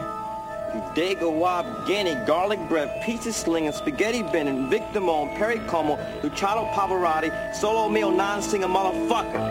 Dago 0.95 1.33
Wab, 1.33 1.87
Guinea, 1.87 2.15
garlic 2.27 2.61
bread, 2.69 3.03
pizza 3.03 3.33
slinging, 3.33 3.73
spaghetti 3.73 4.23
bending, 4.23 4.69
Victor 4.69 5.01
on, 5.01 5.35
Perry 5.37 5.61
Como, 5.67 5.99
Luciano 6.23 6.67
Pavarotti, 6.73 7.31
solo 7.55 7.89
meal 7.89 8.11
non-singer 8.11 8.67
motherfucker. 8.67 9.48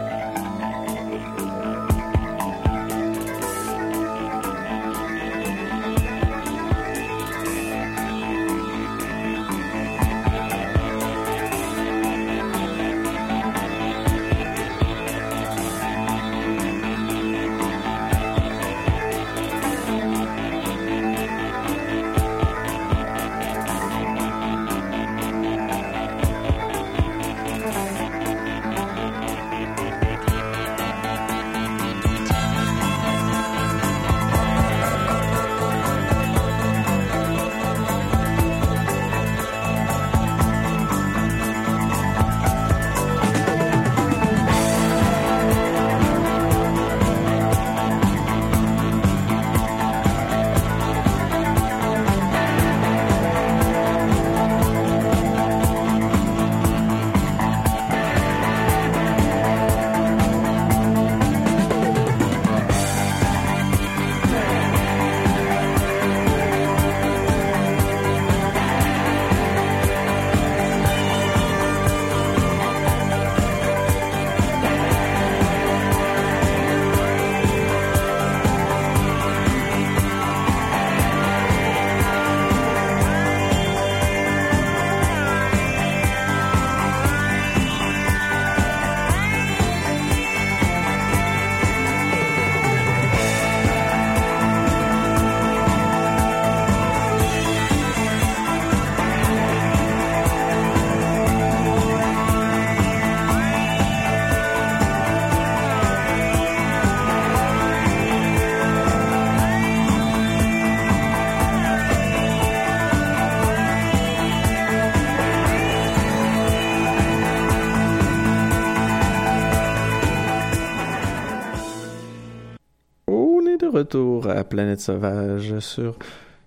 Retour 123.78 124.28
à 124.30 124.44
Planète 124.44 124.82
Sauvage 124.82 125.60
sur 125.60 125.98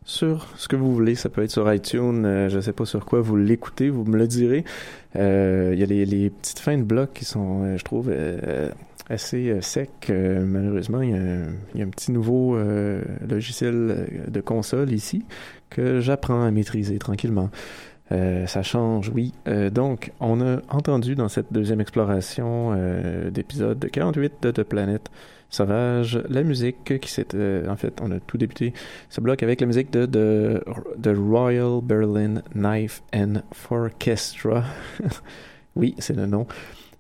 sur 0.05 0.49
ce 0.57 0.67
que 0.67 0.77
vous 0.77 0.93
voulez. 0.93 1.15
Ça 1.15 1.29
peut 1.29 1.43
être 1.43 1.51
sur 1.51 1.73
iTunes. 1.73 2.25
euh, 2.25 2.49
je 2.49 2.61
sais 2.61 2.73
pas 2.73 2.85
sur 2.85 3.05
quoi 3.05 3.21
vous 3.21 3.37
l'écoutez. 3.37 3.89
Vous 3.89 4.05
me 4.05 4.19
le 4.19 4.27
direz. 4.27 4.65
Euh, 5.17 5.71
Il 5.73 5.79
y 5.79 5.83
a 5.83 6.05
les, 6.05 6.31
petites 6.31 6.59
fins 6.59 6.77
de 6.77 6.83
bloc 6.83 7.13
qui 7.15 7.25
sont, 7.25 7.63
euh, 7.63 7.77
je 7.77 7.85
trouve, 7.85 8.13
assez 9.09 9.61
secs. 9.61 10.11
Malheureusement, 10.11 11.03
il 11.03 11.11
y, 11.11 11.83
a 11.83 11.85
un, 11.85 11.91
petit 11.91 12.13
nouveau 12.13 12.57
logiciel 13.27 14.07
de 14.29 14.41
console 14.41 14.93
ici 14.93 15.25
que 15.69 16.01
j'apprends 16.01 16.43
à 16.43 16.51
maîtriser 16.51 16.99
tranquillement. 16.99 17.51
Ça 18.11 18.63
change, 18.63 19.11
oui. 19.15 19.33
Donc, 19.73 20.13
on 20.21 20.41
a 20.41 20.61
entendu 20.69 21.15
dans 21.15 21.29
cette 21.29 21.53
deuxième 21.53 21.81
exploration 21.81 22.77
d'épisode 23.31 23.89
48 23.91 24.35
de 24.43 24.51
The 24.53 24.63
Planet 24.63 25.11
Sauvage 25.51 26.23
la 26.29 26.43
musique 26.45 27.01
qui 27.01 27.11
s'est... 27.11 27.35
euh, 27.35 27.69
en 27.69 27.77
fait, 27.77 28.01
on 28.01 28.11
a 28.13 28.21
tout 28.21 28.39
débuté 28.39 28.73
ce 29.09 29.21
bloc 29.21 29.43
avec 29.43 29.61
la 29.61 29.67
musique 29.67 29.91
de, 29.91 30.63
de 30.97 31.17
Royal 31.17 31.81
Berlin 31.83 32.43
Knife 32.55 33.03
and 33.15 33.43
Orchestra. 33.71 34.63
oui, 35.77 35.95
c'est 35.99 36.17
le 36.17 36.27
nom. 36.27 36.47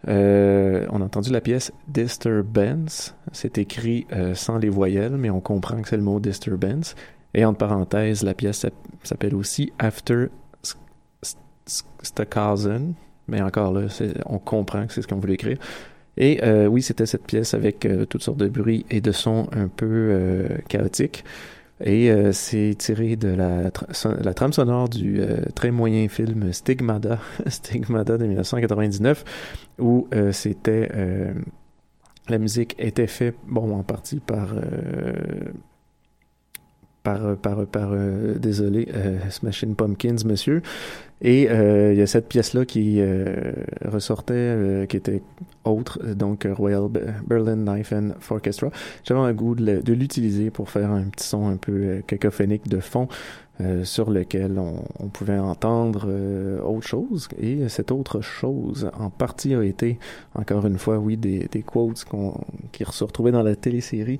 Euh, 0.08 0.86
on 0.90 1.00
a 1.00 1.04
entendu 1.04 1.30
la 1.30 1.40
pièce 1.40 1.72
Disturbance. 1.86 3.14
C'est 3.32 3.58
écrit 3.58 4.06
euh, 4.12 4.34
sans 4.34 4.58
les 4.58 4.68
voyelles, 4.70 5.16
mais 5.16 5.30
on 5.30 5.40
comprend 5.40 5.80
que 5.80 5.88
c'est 5.88 5.96
le 5.96 6.02
mot 6.02 6.18
Disturbance. 6.20 6.94
Et 7.34 7.44
entre 7.44 7.58
parenthèses, 7.58 8.22
la 8.24 8.34
pièce 8.34 8.58
s'app- 8.58 8.74
s'appelle 9.04 9.34
aussi 9.34 9.72
After 9.78 10.26
Stockhausen. 12.02 12.94
Mais 13.28 13.40
encore 13.42 13.72
là, 13.72 13.82
on 14.26 14.38
comprend 14.38 14.86
que 14.86 14.92
c'est 14.92 15.02
ce 15.02 15.06
qu'on 15.06 15.20
voulait 15.20 15.34
écrire. 15.34 15.58
Et 16.20 16.44
euh, 16.44 16.66
oui, 16.66 16.82
c'était 16.82 17.06
cette 17.06 17.24
pièce 17.24 17.54
avec 17.54 17.86
euh, 17.86 18.04
toutes 18.04 18.22
sortes 18.22 18.36
de 18.36 18.46
bruits 18.46 18.84
et 18.90 19.00
de 19.00 19.10
sons 19.10 19.48
un 19.52 19.68
peu 19.68 19.86
euh, 19.88 20.48
chaotiques. 20.68 21.24
Et 21.82 22.10
euh, 22.10 22.30
c'est 22.32 22.74
tiré 22.76 23.16
de 23.16 23.28
la, 23.28 23.70
trame 24.34 24.52
sonore 24.52 24.90
du 24.90 25.22
très 25.54 25.70
moyen 25.70 26.08
film 26.08 26.52
Stigmata, 26.52 27.20
Stigmata 27.46 28.18
de 28.18 28.26
1999, 28.26 29.24
où 29.78 30.08
c'était 30.30 30.90
la 32.28 32.36
musique 32.38 32.76
était 32.78 33.06
faite, 33.06 33.36
bon, 33.48 33.74
en 33.74 33.82
partie 33.82 34.20
par 34.20 34.54
par 37.02 37.36
par 37.36 37.66
par 37.66 37.90
euh, 37.92 38.34
désolé, 38.38 38.88
euh, 38.94 39.18
Smashing 39.30 39.74
Pumpkins, 39.74 40.24
monsieur. 40.24 40.62
Et 41.22 41.50
euh, 41.50 41.92
il 41.92 41.98
y 41.98 42.02
a 42.02 42.06
cette 42.06 42.28
pièce-là 42.28 42.64
qui 42.64 42.96
euh, 42.98 43.52
ressortait, 43.84 44.86
qui 44.88 44.96
était 44.96 45.20
autre, 45.64 46.02
donc 46.14 46.48
Royal 46.50 46.84
Be- 46.84 47.12
Berlin 47.26 47.56
Knife 47.56 47.92
and 47.92 48.12
Orchestra. 48.30 48.70
J'avais 49.04 49.20
un 49.20 49.32
goût 49.34 49.54
de 49.54 49.92
l'utiliser 49.92 50.50
pour 50.50 50.70
faire 50.70 50.90
un 50.90 51.04
petit 51.04 51.26
son 51.26 51.48
un 51.48 51.56
peu 51.56 52.02
cacophonique 52.06 52.68
de 52.68 52.80
fond 52.80 53.08
sur 53.84 54.10
lequel 54.10 54.58
on, 54.58 55.08
pouvait 55.08 55.38
entendre 55.38 56.08
autre 56.64 56.86
chose. 56.86 57.28
Et 57.38 57.68
cette 57.68 57.92
autre 57.92 58.22
chose, 58.22 58.90
en 58.98 59.10
partie, 59.10 59.54
a 59.54 59.62
été, 59.62 59.98
encore 60.34 60.66
une 60.66 60.78
fois, 60.78 60.96
oui, 60.96 61.18
des, 61.18 61.46
des 61.52 61.60
quotes 61.60 62.04
qu'on, 62.04 62.32
qui 62.72 62.84
se 62.90 63.04
retrouvaient 63.04 63.32
dans 63.32 63.42
la 63.42 63.56
télésérie 63.56 64.18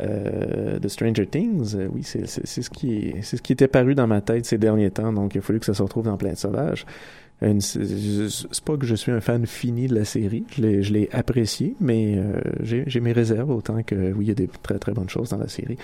euh, 0.00 0.78
de 0.78 0.88
Stranger 0.88 1.26
Things. 1.26 1.74
Euh, 1.76 1.88
oui, 1.92 2.02
c'est, 2.02 2.26
ce 2.26 2.70
qui 2.70 2.94
est, 2.96 3.22
c'est 3.22 3.36
ce 3.36 3.42
qui 3.42 3.52
était 3.52 3.68
paru 3.68 3.94
dans 3.94 4.06
ma 4.06 4.20
tête 4.20 4.46
ces 4.46 4.58
derniers 4.58 4.90
temps, 4.90 5.12
donc 5.12 5.34
il 5.34 5.38
a 5.38 5.40
fallu 5.42 5.58
que 5.60 5.66
ça 5.66 5.74
se 5.74 5.82
retrouve 5.82 6.04
dans 6.04 6.16
Plein 6.16 6.32
de 6.32 6.38
Sauvage. 6.38 6.86
Une- 7.42 7.60
c'est 7.62 8.64
pas 8.64 8.76
que 8.76 8.84
je 8.84 8.94
suis 8.94 9.12
un 9.12 9.20
fan 9.20 9.46
fini 9.46 9.86
de 9.86 9.94
la 9.94 10.04
série, 10.04 10.44
je 10.54 10.92
l'ai, 10.92 11.08
apprécié, 11.12 11.74
mais 11.80 12.16
euh, 12.18 12.38
j'ai 12.62 13.00
mes 13.00 13.12
réserves 13.12 13.50
autant 13.50 13.82
que 13.82 14.12
oui, 14.12 14.26
il 14.26 14.28
y 14.28 14.30
a 14.30 14.34
des 14.34 14.48
très 14.62 14.78
très 14.78 14.92
bonnes 14.92 15.08
choses 15.08 15.30
dans 15.30 15.38
la 15.38 15.48
série. 15.48 15.78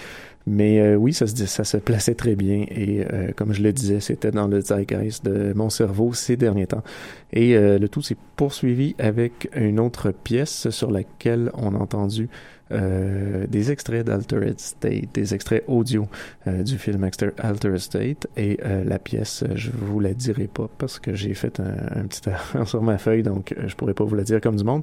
Mais 0.46 0.80
euh, 0.80 0.94
oui, 0.94 1.12
ça 1.12 1.26
se, 1.26 1.46
ça 1.46 1.64
se 1.64 1.76
plaçait 1.76 2.14
très 2.14 2.36
bien 2.36 2.66
et 2.70 3.04
euh, 3.12 3.32
comme 3.34 3.52
je 3.52 3.62
le 3.62 3.72
disais, 3.72 3.98
c'était 3.98 4.30
dans 4.30 4.46
le 4.46 4.60
zeitgeist 4.60 5.24
de 5.24 5.52
mon 5.54 5.70
cerveau 5.70 6.12
ces 6.12 6.36
derniers 6.36 6.68
temps. 6.68 6.84
Et 7.32 7.56
euh, 7.56 7.78
le 7.78 7.88
tout 7.88 8.00
s'est 8.00 8.16
poursuivi 8.36 8.94
avec 8.98 9.50
une 9.56 9.80
autre 9.80 10.12
pièce 10.12 10.70
sur 10.70 10.92
laquelle 10.92 11.50
on 11.54 11.74
a 11.74 11.78
entendu 11.78 12.28
euh, 12.72 13.46
des 13.46 13.70
extraits 13.70 14.04
d'Altered 14.04 14.58
State, 14.58 15.14
des 15.14 15.34
extraits 15.34 15.62
audio 15.68 16.08
euh, 16.48 16.64
du 16.64 16.78
film 16.78 17.08
Altered 17.38 17.78
State. 17.78 18.26
Et 18.36 18.58
euh, 18.64 18.82
la 18.82 18.98
pièce, 18.98 19.44
je 19.54 19.70
vous 19.70 20.00
la 20.00 20.14
dirai 20.14 20.48
pas 20.48 20.68
parce 20.76 20.98
que 20.98 21.14
j'ai 21.14 21.34
fait 21.34 21.60
un, 21.60 22.06
petit 22.06 22.28
erreur 22.28 22.68
sur 22.68 22.82
ma 22.82 22.98
feuille, 22.98 23.22
donc 23.22 23.54
je 23.64 23.74
pourrais 23.76 23.94
pas 23.94 24.04
vous 24.04 24.16
la 24.16 24.24
dire 24.24 24.40
comme 24.40 24.56
du 24.56 24.64
monde. 24.64 24.82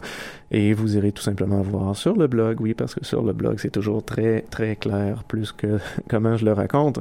Et 0.52 0.74
vous 0.74 0.96
irez 0.96 1.12
tout 1.12 1.24
simplement 1.24 1.62
voir 1.62 1.96
sur 1.96 2.16
le 2.16 2.28
blog, 2.28 2.62
oui, 2.62 2.74
parce 2.74 2.96
que 2.96 3.04
sur 3.04 3.22
le 3.22 3.34
blog, 3.34 3.60
c'est 3.60 3.72
toujours 3.72 4.04
très, 4.04 4.46
très 4.50 4.78
clair, 4.78 5.26
plus 5.26 5.52
que 5.58 5.80
comment 6.10 6.36
je 6.38 6.46
le 6.46 6.54
raconte, 6.54 7.00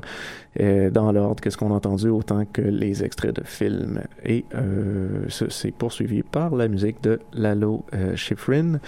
euh, 0.61 0.91
dans 0.91 1.11
l'ordre 1.13 1.41
que 1.41 1.51
ce 1.51 1.57
qu'on 1.57 1.71
a 1.73 1.75
entendu, 1.75 2.09
autant 2.09 2.45
que 2.45 2.63
les 2.63 3.03
extraits 3.05 3.35
de 3.35 3.45
films. 3.45 4.03
Et 4.25 4.45
euh, 4.55 5.25
ce- 5.29 5.49
c'est 5.51 5.71
poursuivi 5.73 6.23
par 6.23 6.55
la 6.55 6.69
musique 6.69 7.03
de 7.03 7.21
Lalo 7.33 7.85
euh, 7.95 8.17
Schifrin, 8.17 8.79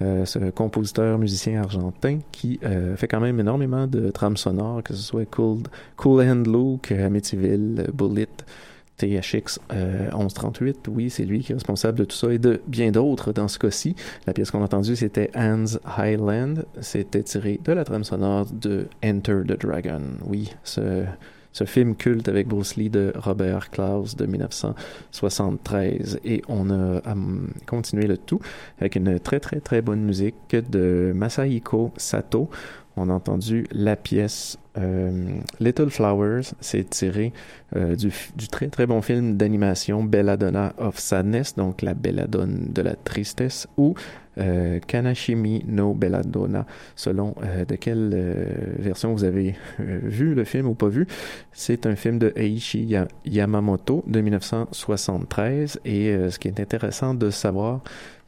ce 0.00 0.50
compositeur 0.50 1.16
musicien 1.16 1.62
argentin 1.62 2.18
qui 2.32 2.58
fait 2.96 3.06
quand 3.06 3.20
même 3.20 3.38
énormément 3.38 3.86
de 3.86 4.10
trames 4.10 4.36
sonores, 4.36 4.82
que 4.82 4.94
ce 4.94 5.00
soit 5.02 5.26
Cool, 5.30 5.58
cool 5.96 6.22
Hand 6.28 6.48
Luke, 6.48 6.90
Amityville, 6.90 7.86
Bullet, 7.94 8.26
THX 8.98 9.58
euh, 9.72 10.04
1138, 10.12 10.88
oui, 10.88 11.10
c'est 11.10 11.24
lui 11.24 11.40
qui 11.40 11.52
est 11.52 11.54
responsable 11.54 11.98
de 11.98 12.04
tout 12.04 12.16
ça 12.16 12.32
et 12.32 12.38
de 12.38 12.60
bien 12.66 12.90
d'autres 12.92 13.32
dans 13.32 13.48
ce 13.48 13.58
cas-ci. 13.58 13.96
La 14.26 14.32
pièce 14.32 14.50
qu'on 14.50 14.60
a 14.60 14.64
entendue, 14.64 14.96
c'était 14.96 15.30
Hans 15.34 15.64
Highland. 15.84 16.64
C'était 16.80 17.22
tiré 17.22 17.58
de 17.64 17.72
la 17.72 17.84
trame 17.84 18.04
sonore 18.04 18.46
de 18.52 18.86
Enter 19.04 19.40
the 19.46 19.60
Dragon. 19.60 20.02
Oui, 20.26 20.54
ce, 20.62 21.04
film 21.66 21.96
culte 21.96 22.28
avec 22.28 22.48
Bruce 22.48 22.76
Lee 22.76 22.90
de 22.90 23.12
Robert 23.16 23.70
Klaus 23.70 24.16
de 24.16 24.26
1973. 24.26 26.20
Et 26.24 26.42
on 26.48 26.70
a 26.70 27.02
hum, 27.10 27.50
continué 27.66 28.06
le 28.06 28.16
tout 28.16 28.40
avec 28.78 28.96
une 28.96 29.18
très 29.20 29.40
très 29.40 29.60
très 29.60 29.82
bonne 29.82 30.02
musique 30.02 30.56
de 30.70 31.12
Masahiko 31.14 31.92
Sato. 31.96 32.48
On 32.96 33.08
a 33.08 33.12
entendu 33.14 33.66
la 33.72 33.96
pièce 33.96 34.58
euh, 34.78 35.36
Little 35.60 35.90
Flowers, 35.90 36.42
c'est 36.60 36.88
tiré 36.90 37.32
euh, 37.76 37.94
du, 37.96 38.10
très 38.50 38.68
très 38.68 38.86
bon 38.86 39.00
film 39.02 39.36
d'animation 39.36 40.02
Belladonna 40.04 40.74
of 40.78 40.98
Sadness, 40.98 41.54
donc 41.56 41.82
la 41.82 41.94
belladone 41.94 42.66
de 42.70 42.82
la 42.82 42.94
tristesse, 42.94 43.66
ou 43.76 43.94
euh, 44.38 44.78
Kanashimi 44.86 45.64
no 45.66 45.92
Belladonna, 45.94 46.66
selon 46.96 47.34
euh, 47.44 47.64
de 47.64 47.76
quelle 47.76 48.14
version 48.78 49.12
vous 49.12 49.24
avez 49.24 49.54
vu 49.78 50.34
le 50.34 50.44
film 50.44 50.66
ou 50.68 50.74
pas 50.74 50.88
vu. 50.88 51.06
C'est 51.52 51.86
un 51.86 51.96
film 51.96 52.18
de 52.18 52.32
Eiichi 52.36 52.84
Ya- 52.84 53.08
Yamamoto 53.24 54.04
de 54.06 54.20
1973 54.20 55.80
et 55.84 56.16
ce 56.30 56.38
qui 56.38 56.48
est 56.48 56.60
intéressant 56.60 57.14
de 57.14 57.30
savoir 57.30 57.80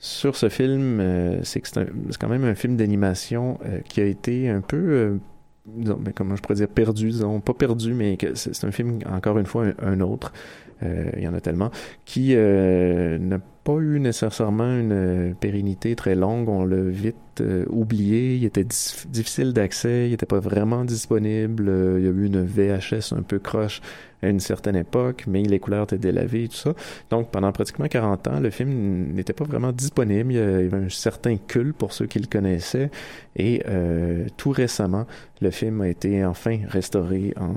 sur 0.05 0.37
ce 0.37 0.51
film, 0.51 1.01
euh, 1.01 1.41
c'est 1.45 1.63
que 1.63 1.69
c'est 1.69 2.19
quand 2.21 2.29
même 2.29 2.45
un 2.45 2.55
film 2.55 2.77
d'animation 2.77 3.59
euh, 3.65 3.79
qui 3.89 4.03
a 4.03 4.05
été 4.05 4.51
un 4.51 4.61
peu 4.61 4.77
euh, 4.77 5.17
ben, 5.65 6.13
comment 6.15 6.37
je 6.37 6.43
pourrais 6.43 6.57
dire, 6.57 6.69
perdu, 6.69 7.09
disons, 7.09 7.41
pas 7.41 7.55
perdu, 7.55 7.95
mais 7.95 8.19
c'est 8.35 8.65
un 8.67 8.71
film, 8.71 8.99
encore 9.11 9.39
une 9.39 9.47
fois, 9.47 9.65
un, 9.65 9.75
un 9.83 10.01
autre, 10.03 10.35
il 10.83 11.23
y 11.23 11.27
en 11.27 11.33
a 11.33 11.41
tellement, 11.41 11.71
qui 12.05 12.37
n'a 12.37 13.39
pas 13.39 13.79
eu 13.79 13.99
nécessairement 13.99 14.79
une 14.79 15.35
pérennité 15.41 15.97
très 15.97 16.15
longue, 16.15 16.51
on 16.51 16.67
l'a 16.67 16.83
vite 16.83 17.17
euh, 17.41 17.65
oublié, 17.69 18.37
il 18.37 18.45
était 18.45 18.67
difficile 19.09 19.53
d'accès, 19.53 20.07
il 20.07 20.11
n'était 20.11 20.27
pas 20.27 20.41
vraiment 20.41 20.85
disponible, 20.85 21.69
euh, 21.69 21.99
il 21.99 22.05
y 22.05 22.09
a 22.09 22.11
eu 22.11 22.27
une 22.27 22.45
VHS 22.45 23.13
un 23.13 23.23
peu 23.23 23.39
croche 23.39 23.81
à 24.23 24.29
une 24.29 24.41
certaine 24.41 24.77
époque, 24.77 25.25
mais 25.27 25.43
les 25.43 25.59
couleurs 25.59 25.85
étaient 25.85 25.99
délavées 25.99 26.45
et 26.45 26.49
tout 26.49 26.57
ça. 26.57 26.75
Donc 27.11 27.31
pendant 27.31 27.53
pratiquement 27.53 27.87
40 27.87 28.29
ans, 28.29 28.41
le 28.41 28.51
film 28.51 29.13
n'était 29.13 29.33
pas 29.33 29.45
vraiment 29.45 29.73
disponible, 29.73 30.33
il 30.33 30.37
y 30.37 30.41
avait 30.41 30.75
un 30.75 30.89
certain 30.89 31.37
culte 31.37 31.77
pour 31.77 31.93
ceux 31.93 32.07
qui 32.07 32.19
le 32.19 32.27
connaissaient, 32.27 32.91
et 33.37 33.63
euh, 33.69 34.27
tout 34.37 34.51
récemment, 34.51 35.07
le 35.41 35.51
film 35.51 35.81
a 35.81 35.89
été 35.89 36.25
enfin 36.25 36.59
restauré 36.69 37.35
en, 37.37 37.53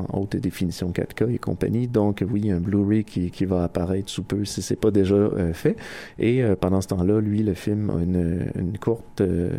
en 0.00 0.18
haute 0.18 0.36
définition 0.36 0.90
4K 0.90 1.34
et 1.34 1.38
compagnie. 1.38 1.86
Donc 1.86 2.24
oui, 2.28 2.50
un 2.50 2.60
Blu-ray 2.60 3.04
qui, 3.04 3.30
qui 3.30 3.44
va 3.44 3.64
apparaître 3.64 4.08
sous 4.08 4.22
peu 4.22 4.44
si 4.44 4.62
c'est 4.62 4.76
pas 4.76 4.90
déjà 4.90 5.14
euh, 5.14 5.52
fait. 5.52 5.76
Et 6.18 6.42
euh, 6.42 6.56
pendant 6.56 6.80
ce 6.80 6.88
temps-là, 6.88 7.20
lui, 7.20 7.42
le 7.42 7.54
film 7.54 7.90
a 7.90 8.02
une, 8.02 8.50
une 8.58 8.78
courte 8.86 9.20
euh, 9.20 9.50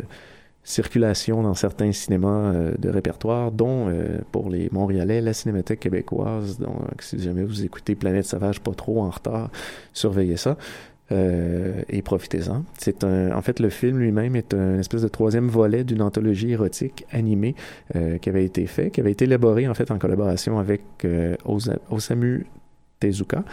circulation 0.64 1.42
dans 1.42 1.54
certains 1.54 1.92
cinémas 1.92 2.52
euh, 2.54 2.72
de 2.78 2.88
répertoire, 2.88 3.52
dont 3.52 3.88
euh, 3.88 4.20
pour 4.32 4.48
les 4.48 4.70
Montréalais, 4.72 5.20
la 5.20 5.34
Cinémathèque 5.34 5.80
québécoise. 5.80 6.58
Donc 6.58 7.02
si 7.02 7.18
jamais 7.18 7.44
vous 7.44 7.62
écoutez 7.62 7.94
Planète 7.94 8.24
Sauvage 8.24 8.60
pas 8.60 8.72
trop 8.72 9.02
en 9.02 9.10
retard, 9.10 9.50
surveillez 9.92 10.38
ça. 10.38 10.56
Et 11.88 12.02
profitez-en. 12.02 12.64
C'est 12.76 13.02
un, 13.02 13.34
en 13.34 13.40
fait, 13.40 13.60
le 13.60 13.70
film 13.70 13.96
lui-même 13.98 14.36
est 14.36 14.52
un 14.52 14.78
espèce 14.78 15.00
de 15.00 15.08
troisième 15.08 15.48
volet 15.48 15.82
d'une 15.82 16.02
anthologie 16.02 16.50
érotique 16.50 17.06
animée 17.10 17.54
qui 18.20 18.28
avait 18.28 18.44
été 18.44 18.66
fait, 18.66 18.90
qui 18.90 19.00
avait 19.00 19.12
été 19.12 19.24
élaboré 19.24 19.66
en 19.68 19.72
fait 19.72 19.90
en 19.90 19.96
collaboration 19.96 20.58
avec 20.58 20.82
Osa- 21.46 21.80
Osamu 21.90 22.44
Tezuka. 23.00 23.44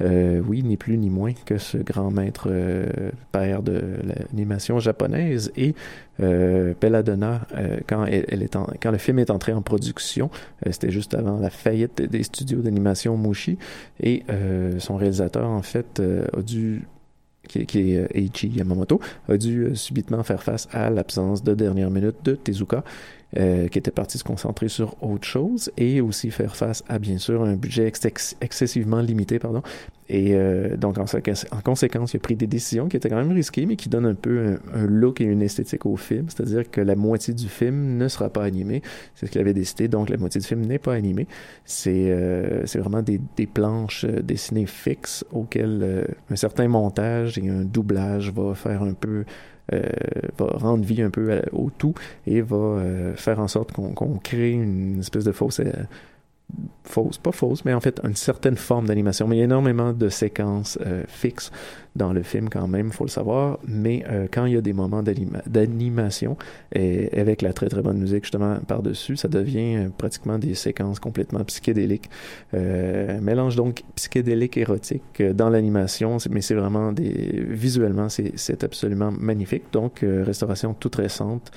Euh, 0.00 0.40
oui, 0.46 0.62
ni 0.62 0.76
plus 0.76 0.96
ni 0.96 1.10
moins 1.10 1.32
que 1.32 1.58
ce 1.58 1.78
grand 1.78 2.10
maître 2.10 2.48
euh, 2.50 3.10
père 3.32 3.62
de 3.62 3.82
l'animation 4.02 4.78
japonaise. 4.80 5.52
Et 5.56 5.74
euh, 6.20 6.74
euh, 6.82 7.78
quand, 7.86 8.90
le 8.90 8.98
film 8.98 9.18
est 9.18 9.30
entré 9.30 9.52
en 9.52 9.62
production, 9.62 10.30
c'était 10.70 10.90
juste 10.90 11.14
avant 11.14 11.38
la 11.38 11.50
faillite 11.50 12.02
des 12.02 12.22
studios 12.22 12.60
d'animation 12.60 13.16
Mushi, 13.16 13.58
et 14.00 14.22
son 14.78 14.96
réalisateur, 14.96 15.48
en 15.48 15.62
fait, 15.62 16.00
a 16.00 16.42
dû 16.42 16.86
qui, 17.48 17.60
est 17.60 18.08
Eiichi 18.14 18.48
Yamamoto, 18.48 19.00
a 19.28 19.36
dû 19.36 19.74
subitement 19.74 20.22
faire 20.22 20.42
face 20.42 20.68
à 20.72 20.88
l'absence 20.90 21.42
de 21.42 21.54
dernière 21.54 21.90
minute 21.90 22.16
de 22.24 22.34
Tezuka, 22.34 22.84
euh, 23.36 23.68
qui 23.68 23.78
était 23.78 23.90
parti 23.90 24.18
se 24.18 24.24
concentrer 24.24 24.68
sur 24.68 24.96
autre 25.02 25.26
chose, 25.26 25.70
et 25.76 26.00
aussi 26.00 26.30
faire 26.30 26.56
face 26.56 26.84
à, 26.88 26.98
bien 26.98 27.18
sûr, 27.18 27.42
un 27.42 27.54
budget 27.54 27.86
ex 27.86 28.36
excessivement 28.40 29.00
limité, 29.00 29.38
pardon. 29.38 29.62
Et 30.08 30.34
euh, 30.34 30.76
donc, 30.76 30.98
en, 30.98 31.04
en, 31.04 31.60
conséquence, 31.62 32.12
il 32.12 32.16
a 32.18 32.20
pris 32.20 32.36
des 32.36 32.46
décisions 32.46 32.88
qui 32.88 32.96
étaient 32.96 33.08
quand 33.08 33.16
même 33.16 33.32
risquées, 33.32 33.64
mais 33.64 33.76
qui 33.76 33.88
donnent 33.88 34.06
un 34.06 34.14
peu 34.14 34.58
un, 34.74 34.86
look 34.86 35.20
et 35.20 35.24
une 35.24 35.40
esthétique 35.40 35.86
au 35.86 35.96
film, 35.96 36.26
c'est-à-dire 36.28 36.70
que 36.70 36.80
la 36.80 36.94
moitié 36.94 37.32
du 37.32 37.48
film 37.48 37.96
ne 37.96 38.08
sera 38.08 38.28
pas 38.28 38.44
animée, 38.44 38.82
c'est 39.14 39.26
ce 39.26 39.30
qu'il 39.30 39.40
avait 39.40 39.54
décidé, 39.54 39.88
donc 39.88 40.10
la 40.10 40.18
moitié 40.18 40.40
du 40.40 40.46
film 40.46 40.60
n'est 40.66 40.78
pas 40.78 40.94
animée. 40.94 41.26
C'est 41.64 42.10
euh, 42.10 42.64
vraiment 42.74 43.02
des, 43.02 43.20
des 43.36 43.46
planches 43.46 44.04
euh, 44.04 44.20
dessinées 44.20 44.66
fixes 44.66 45.24
auxquelles 45.32 45.80
euh, 45.82 46.04
un 46.30 46.36
certain 46.36 46.68
montage 46.68 47.38
et 47.38 47.48
un 47.48 47.62
doublage 47.62 48.30
va 48.30 48.54
faire 48.54 48.82
un 48.82 48.92
peu 48.92 49.24
va 49.70 50.46
rendre 50.58 50.84
vie 50.84 51.02
un 51.02 51.10
peu 51.10 51.32
à, 51.32 51.42
au 51.52 51.70
tout 51.70 51.94
et 52.26 52.40
va 52.40 52.56
euh, 52.56 53.14
faire 53.14 53.40
en 53.40 53.48
sorte 53.48 53.72
qu'on 53.72 53.94
qu 53.94 54.20
crée 54.22 54.50
une 54.50 55.00
espèce 55.00 55.24
de 55.24 55.32
fausse 55.32 55.60
euh, 55.60 55.72
fausse, 56.84 57.18
pas 57.18 57.32
fausse, 57.32 57.64
mais 57.64 57.72
en 57.72 57.80
fait 57.80 58.00
une 58.04 58.14
certaine 58.14 58.56
forme 58.56 58.86
d'animation. 58.86 59.26
Mais 59.26 59.36
il 59.36 59.38
y 59.38 59.42
a 59.42 59.46
énormément 59.46 59.92
de 59.92 60.08
séquences 60.08 60.78
euh, 60.84 61.02
fixes 61.08 61.50
dans 61.96 62.12
le 62.12 62.22
film 62.22 62.48
quand 62.50 62.68
même, 62.68 62.92
faut 62.92 63.04
le 63.04 63.10
savoir. 63.10 63.58
Mais 63.66 64.04
euh, 64.08 64.26
quand 64.30 64.44
il 64.44 64.52
y 64.54 64.56
a 64.56 64.60
des 64.60 64.72
moments 64.72 65.02
d'animation 65.02 66.36
et 66.72 67.18
avec 67.18 67.42
la 67.42 67.52
très 67.52 67.68
très 67.68 67.82
bonne 67.82 67.98
musique 67.98 68.24
justement 68.24 68.56
par-dessus, 68.66 69.16
ça 69.16 69.28
devient 69.28 69.76
euh, 69.76 69.88
pratiquement 69.96 70.38
des 70.38 70.54
séquences 70.54 71.00
complètement 71.00 71.42
psychédéliques. 71.44 72.10
Mélange 72.52 73.56
donc 73.56 73.82
psychédélique 73.94 74.56
érotique 74.56 75.22
dans 75.22 75.48
l'animation, 75.48 76.18
mais 76.30 76.40
c'est 76.40 76.54
vraiment 76.54 76.92
des 76.92 77.44
visuellement 77.48 78.08
c'est 78.08 78.64
absolument 78.64 79.10
magnifique. 79.10 79.64
Donc 79.72 80.00
restauration 80.02 80.74
toute 80.74 80.96
récente, 80.96 81.50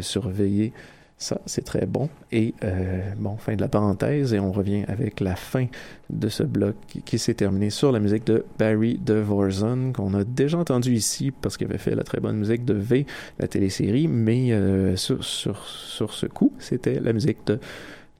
surveillée 0.00 0.72
ça, 1.18 1.40
c'est 1.46 1.64
très 1.64 1.84
bon. 1.84 2.08
Et 2.30 2.54
euh, 2.62 3.12
bon, 3.18 3.36
fin 3.36 3.56
de 3.56 3.60
la 3.60 3.66
parenthèse, 3.66 4.32
et 4.32 4.38
on 4.38 4.52
revient 4.52 4.84
avec 4.86 5.18
la 5.18 5.34
fin 5.34 5.66
de 6.10 6.28
ce 6.28 6.44
bloc 6.44 6.76
qui, 7.04 7.18
s'est 7.18 7.34
terminé 7.34 7.70
sur 7.70 7.90
la 7.90 7.98
musique 7.98 8.24
de 8.24 8.44
Barry 8.56 8.98
DeVorzon, 9.04 9.92
qu'on 9.92 10.14
a 10.14 10.22
déjà 10.22 10.58
entendu 10.58 10.92
ici 10.92 11.32
parce 11.32 11.56
qu'il 11.56 11.66
avait 11.66 11.78
fait 11.78 11.96
la 11.96 12.04
très 12.04 12.20
bonne 12.20 12.36
musique 12.36 12.64
de 12.64 12.74
V, 12.74 13.04
la 13.40 13.48
télésérie, 13.48 14.06
mais 14.06 14.52
euh, 14.52 14.94
sur, 14.94 15.24
sur, 15.24 15.66
sur 15.66 16.14
ce 16.14 16.26
coup, 16.26 16.52
c'était 16.60 17.00
la 17.00 17.12
musique 17.12 17.44
de 17.46 17.58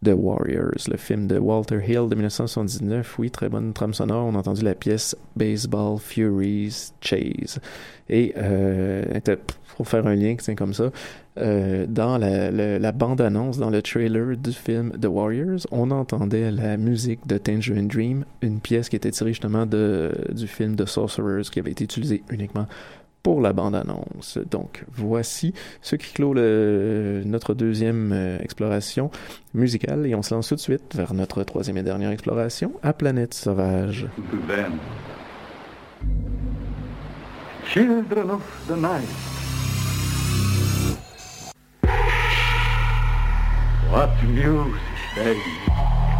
The 0.04 0.14
Warriors, 0.14 0.88
le 0.88 0.96
film 0.96 1.26
de 1.26 1.38
Walter 1.38 1.80
Hill 1.86 2.08
de 2.08 2.14
1979. 2.14 3.18
Oui, 3.18 3.30
très 3.30 3.48
bonne 3.48 3.72
trame 3.72 3.94
sonore. 3.94 4.26
On 4.26 4.34
a 4.34 4.38
entendu 4.38 4.62
la 4.62 4.74
pièce 4.74 5.16
Baseball 5.36 5.98
Furies 5.98 6.92
Chase. 7.00 7.60
Et 8.08 8.32
euh, 8.36 9.04
pour 9.78 9.86
faire 9.86 10.08
un 10.08 10.16
lien, 10.16 10.34
c'est 10.40 10.56
comme 10.56 10.74
ça, 10.74 10.90
euh, 11.38 11.86
dans 11.88 12.18
la, 12.18 12.90
bande-annonce, 12.90 13.58
dans 13.58 13.70
le 13.70 13.80
trailer 13.80 14.36
du 14.36 14.50
film 14.50 14.90
The 15.00 15.06
Warriors, 15.06 15.68
on 15.70 15.92
entendait 15.92 16.50
la 16.50 16.76
musique 16.76 17.24
de 17.28 17.38
Tangerine 17.38 17.86
Dream, 17.86 18.24
une 18.42 18.58
pièce 18.58 18.88
qui 18.88 18.96
était 18.96 19.12
tirée 19.12 19.30
justement 19.30 19.66
de, 19.66 20.10
du 20.32 20.48
film 20.48 20.74
The 20.74 20.84
Sorcerers, 20.84 21.42
qui 21.52 21.60
avait 21.60 21.70
été 21.70 21.84
utilisée 21.84 22.24
uniquement 22.28 22.66
pour 23.22 23.40
la 23.40 23.52
bande-annonce. 23.52 24.40
Donc, 24.50 24.84
voici 24.90 25.54
ce 25.80 25.94
qui 25.94 26.12
clôt 26.12 26.34
notre 26.34 27.54
deuxième 27.54 28.10
euh, 28.12 28.38
exploration 28.40 29.12
musicale 29.54 30.06
et 30.08 30.16
on 30.16 30.22
se 30.22 30.34
lance 30.34 30.48
tout 30.48 30.56
de 30.56 30.60
suite 30.60 30.96
vers 30.96 31.14
notre 31.14 31.44
troisième 31.44 31.76
et 31.76 31.84
dernière 31.84 32.10
exploration 32.10 32.72
à 32.82 32.92
Planète 32.92 33.32
Sauvage. 33.32 34.08
Ben. 34.48 34.72
Children 37.64 38.30
of 38.30 38.42
the 38.66 38.76
night. 38.76 39.37
What 44.28 44.36
music, 45.16 46.17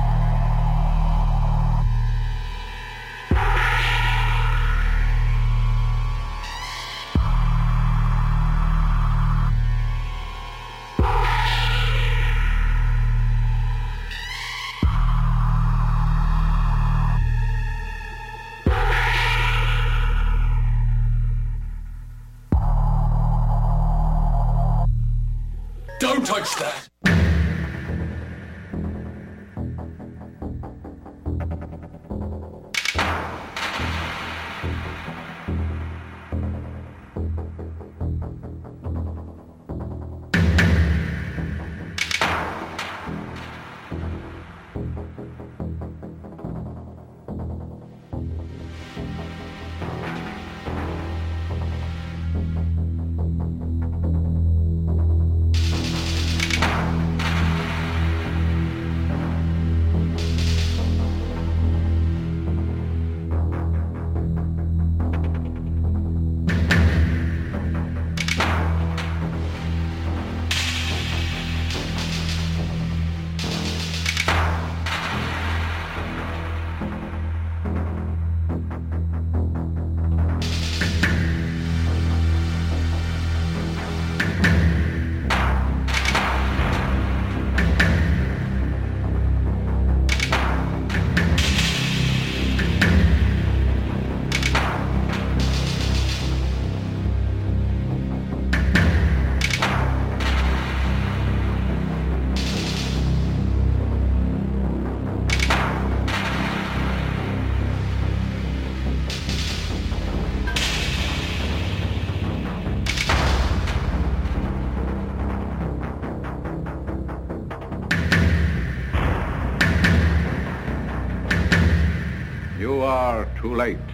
late. 123.58 123.90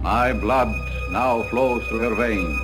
My 0.00 0.32
blood 0.32 0.74
now 1.12 1.44
flows 1.44 1.86
through 1.86 2.00
her 2.00 2.14
veins. 2.16 2.58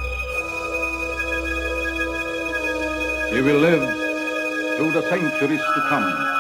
She 3.31 3.41
will 3.41 3.61
live 3.61 3.85
through 4.77 4.91
the 4.91 5.03
centuries 5.09 5.65
to 5.75 5.81
come. 5.91 6.35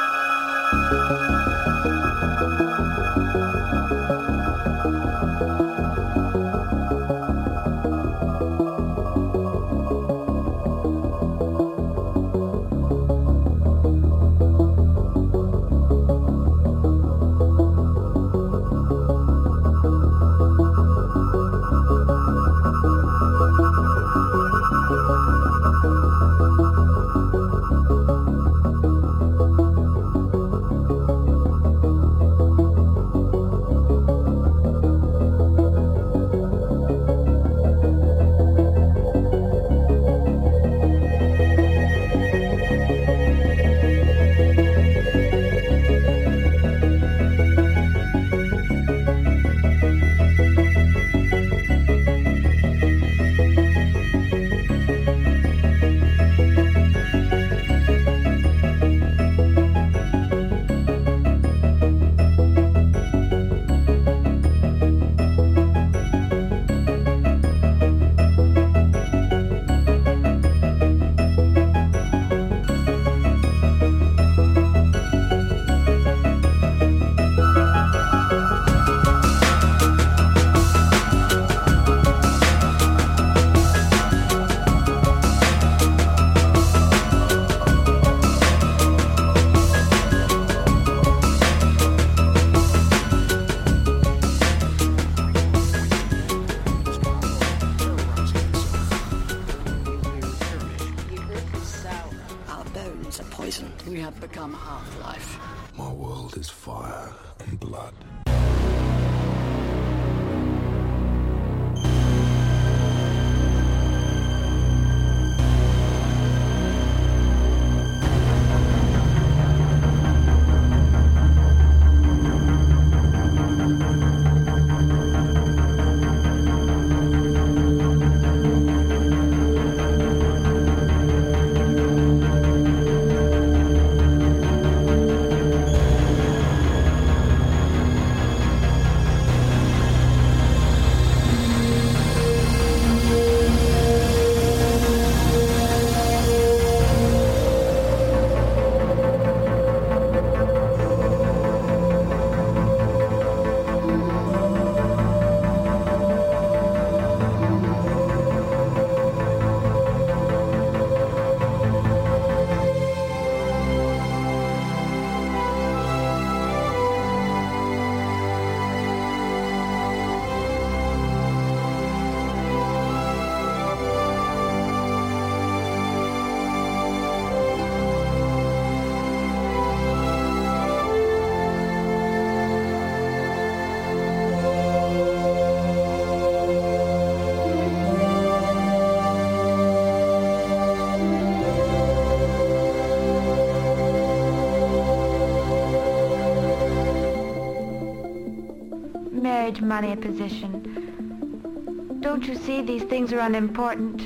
by 199.82 199.96
position. 199.96 201.98
Don't 202.00 202.28
you 202.28 202.36
see 202.36 202.62
these 202.62 202.84
things 202.84 203.12
are 203.12 203.18
unimportant? 203.18 204.02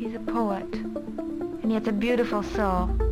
He's 0.00 0.14
a 0.14 0.20
poet, 0.20 0.72
and 0.72 1.66
he 1.66 1.74
has 1.74 1.86
a 1.88 1.92
beautiful 1.92 2.42
soul. 2.42 3.11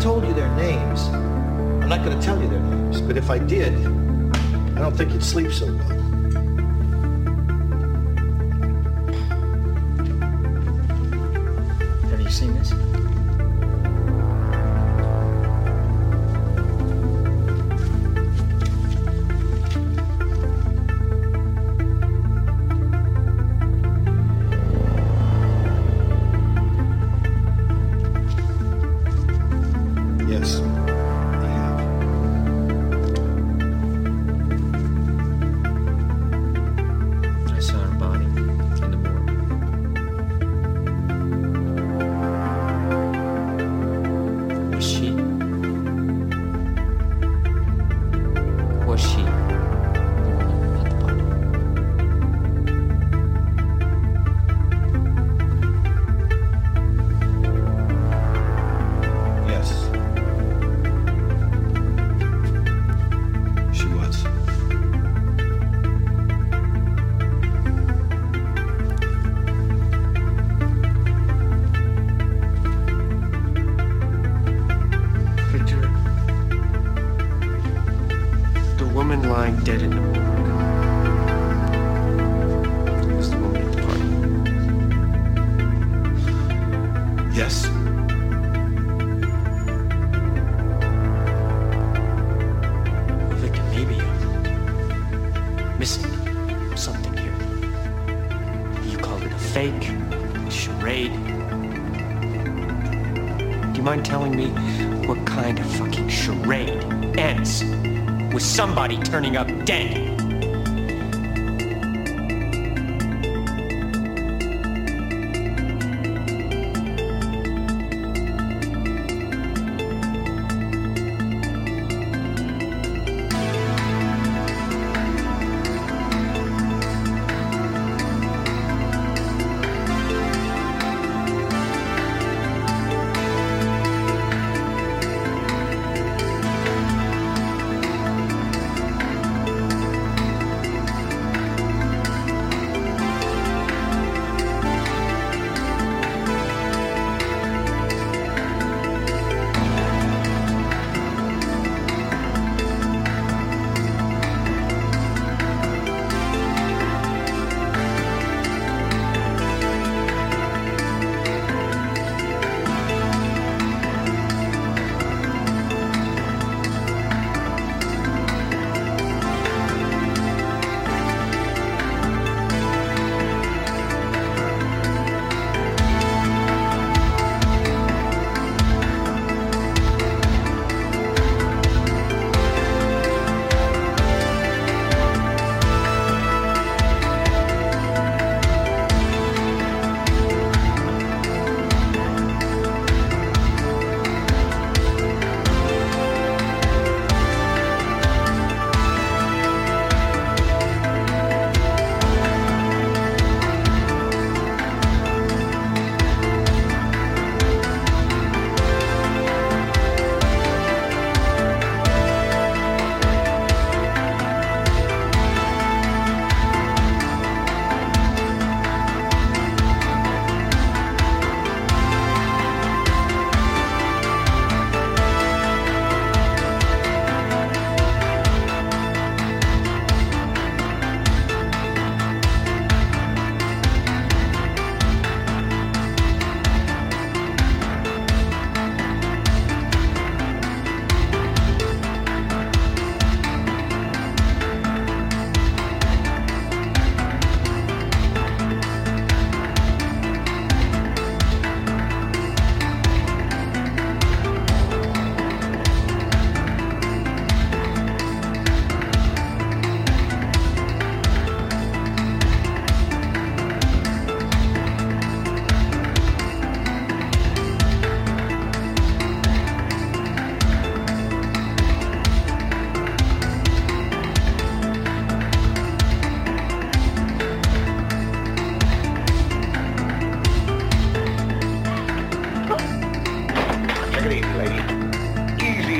told 0.00 0.24
you 0.24 0.32
their 0.32 0.54
names, 0.54 1.08
I'm 1.08 1.88
not 1.88 2.04
going 2.04 2.16
to 2.16 2.24
tell 2.24 2.40
you 2.40 2.48
their 2.48 2.60
names, 2.60 3.00
but 3.00 3.16
if 3.16 3.30
I 3.30 3.38
did, 3.38 3.74
I 3.74 4.80
don't 4.80 4.96
think 4.96 5.12
you'd 5.12 5.24
sleep 5.24 5.52
so 5.52 5.66
well. 5.66 5.97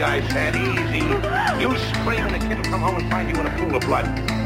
I 0.09 0.27
said, 0.31 0.57
easy. 0.57 1.05
You 1.63 1.77
scream 1.77 2.25
and 2.27 2.35
the 2.35 2.39
kid 2.39 2.57
will 2.57 2.65
come 2.65 2.81
home 2.81 2.97
and 2.97 3.11
find 3.11 3.29
you 3.29 3.39
in 3.39 3.47
a 3.47 3.51
pool 3.59 3.77
of 3.77 3.83
blood. 3.83 4.38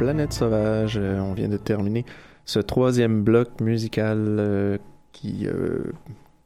Planète 0.00 0.32
Sauvage. 0.32 0.96
Euh, 0.96 1.20
on 1.20 1.34
vient 1.34 1.50
de 1.50 1.58
terminer 1.58 2.06
ce 2.46 2.58
troisième 2.58 3.22
bloc 3.22 3.60
musical 3.60 4.16
euh, 4.18 4.78
qui, 5.12 5.46
euh, 5.46 5.92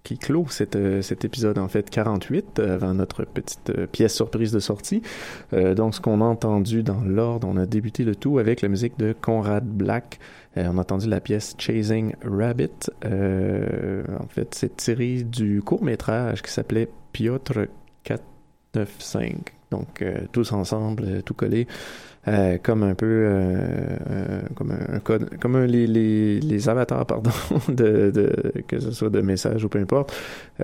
qui 0.03 0.19
clôt 0.19 0.47
cet, 0.49 0.77
cet 1.03 1.25
épisode, 1.25 1.59
en 1.59 1.69
fait, 1.69 1.89
48, 1.89 2.59
euh, 2.59 2.75
avant 2.75 2.95
notre 2.95 3.25
petite 3.25 3.87
pièce 3.93 4.13
surprise 4.13 4.51
de 4.51 4.59
sortie. 4.59 5.03
Donc, 5.53 5.95
ce 5.95 6.01
qu'on 6.01 6.21
a 6.21 6.25
entendu 6.25 6.83
dans 6.83 7.01
l'ordre, 7.03 7.47
on 7.49 7.57
a 7.57 7.65
débuté 7.65 8.03
le 8.03 8.17
tout 8.17 8.41
avec 8.41 8.61
la 8.61 8.67
musique 8.69 8.99
de 8.99 9.15
Conrad 9.19 9.65
Black. 9.65 10.19
On 10.57 10.77
a 10.77 10.81
entendu 10.81 11.09
la 11.09 11.21
pièce 11.21 11.55
Chasing 11.57 12.13
Rabbit. 12.25 12.91
En 13.05 14.27
fait, 14.31 14.53
c'est 14.53 14.77
tiré 14.77 15.23
du 15.23 15.63
court-métrage 15.63 16.43
qui 16.43 16.51
s'appelait 16.51 16.89
Piotr 17.13 17.69
495. 18.03 19.55
Donc, 19.71 20.05
tous 20.33 20.53
ensemble, 20.53 21.23
tout 21.23 21.35
collé. 21.35 21.69
Euh, 22.27 22.57
comme 22.63 22.83
un 22.83 22.95
peu 22.95 23.05
euh, 23.07 23.97
euh, 24.11 24.41
comme 24.55 24.73
un, 24.73 24.99
code 25.01 25.29
comme 25.39 25.57
un, 25.57 25.67
les, 25.67 25.87
les, 25.87 26.41
les 26.41 26.69
avatars 26.71 27.05
pardon 27.07 27.31
de, 27.69 28.11
de 28.11 28.53
que 28.67 28.81
ce 28.81 28.93
soit 28.93 29.11
de 29.11 29.21
messages 29.21 29.63
ou 29.65 29.69
peu 29.69 29.79
importe. 29.79 30.15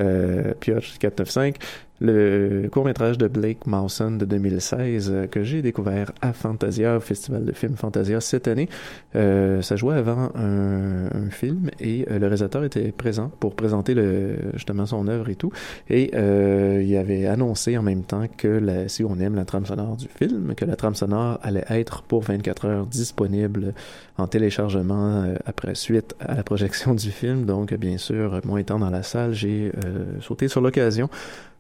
Euh, 0.01 0.55
Piotr 0.59 0.99
495 0.99 1.55
le 2.01 2.69
court-métrage 2.73 3.19
de 3.19 3.29
Blake 3.29 3.67
Mawson 3.67 4.13
de 4.13 4.25
2016 4.25 5.11
euh, 5.13 5.27
que 5.27 5.45
j'ai 5.45 5.61
découvert 5.61 6.13
à 6.23 6.33
Fantasia, 6.33 6.97
au 6.97 7.01
Festival 7.01 7.45
de 7.45 7.53
films 7.53 7.77
Fantasia 7.77 8.21
cette 8.21 8.49
année. 8.49 8.69
Euh, 9.17 9.61
ça 9.61 9.77
jouait 9.77 9.97
avant 9.97 10.31
un, 10.35 11.07
un 11.07 11.31
film 11.31 11.71
et 11.79 12.07
euh, 12.11 12.19
le 12.19 12.27
réalisateur 12.27 12.65
était 12.65 12.91
présent 12.93 13.31
pour 13.41 13.55
présenter 13.55 13.95
le, 13.95 14.37
justement 14.55 14.87
son 14.87 15.09
œuvre 15.09 15.29
et 15.29 15.35
tout. 15.35 15.53
Et 15.89 16.11
euh, 16.15 16.83
il 16.85 16.97
avait 16.97 17.27
annoncé 17.27 17.77
en 17.77 17.83
même 17.83 18.05
temps 18.05 18.25
que 18.35 18.49
la, 18.49 18.89
si 18.89 19.05
on 19.05 19.19
aime 19.21 19.35
la 19.35 19.45
trame 19.45 19.67
sonore 19.67 19.97
du 19.97 20.09
film, 20.09 20.55
que 20.55 20.65
la 20.65 20.77
trame 20.77 20.95
sonore 20.95 21.39
allait 21.43 21.67
être 21.69 22.03
pour 22.03 22.23
24 22.23 22.65
heures 22.67 22.87
disponible 22.87 23.75
en 24.17 24.27
téléchargement 24.27 25.25
après 25.45 25.75
suite 25.75 26.15
à 26.21 26.35
la 26.35 26.43
projection 26.43 26.95
du 26.95 27.11
film. 27.11 27.45
Donc, 27.45 27.75
bien 27.75 27.99
sûr, 27.99 28.41
moi 28.45 28.61
étant 28.61 28.79
dans 28.79 28.91
la 28.91 29.03
salle, 29.03 29.33
j'ai 29.33 29.73
sauté 30.21 30.49
sur 30.49 30.61
l'occasion 30.61 31.09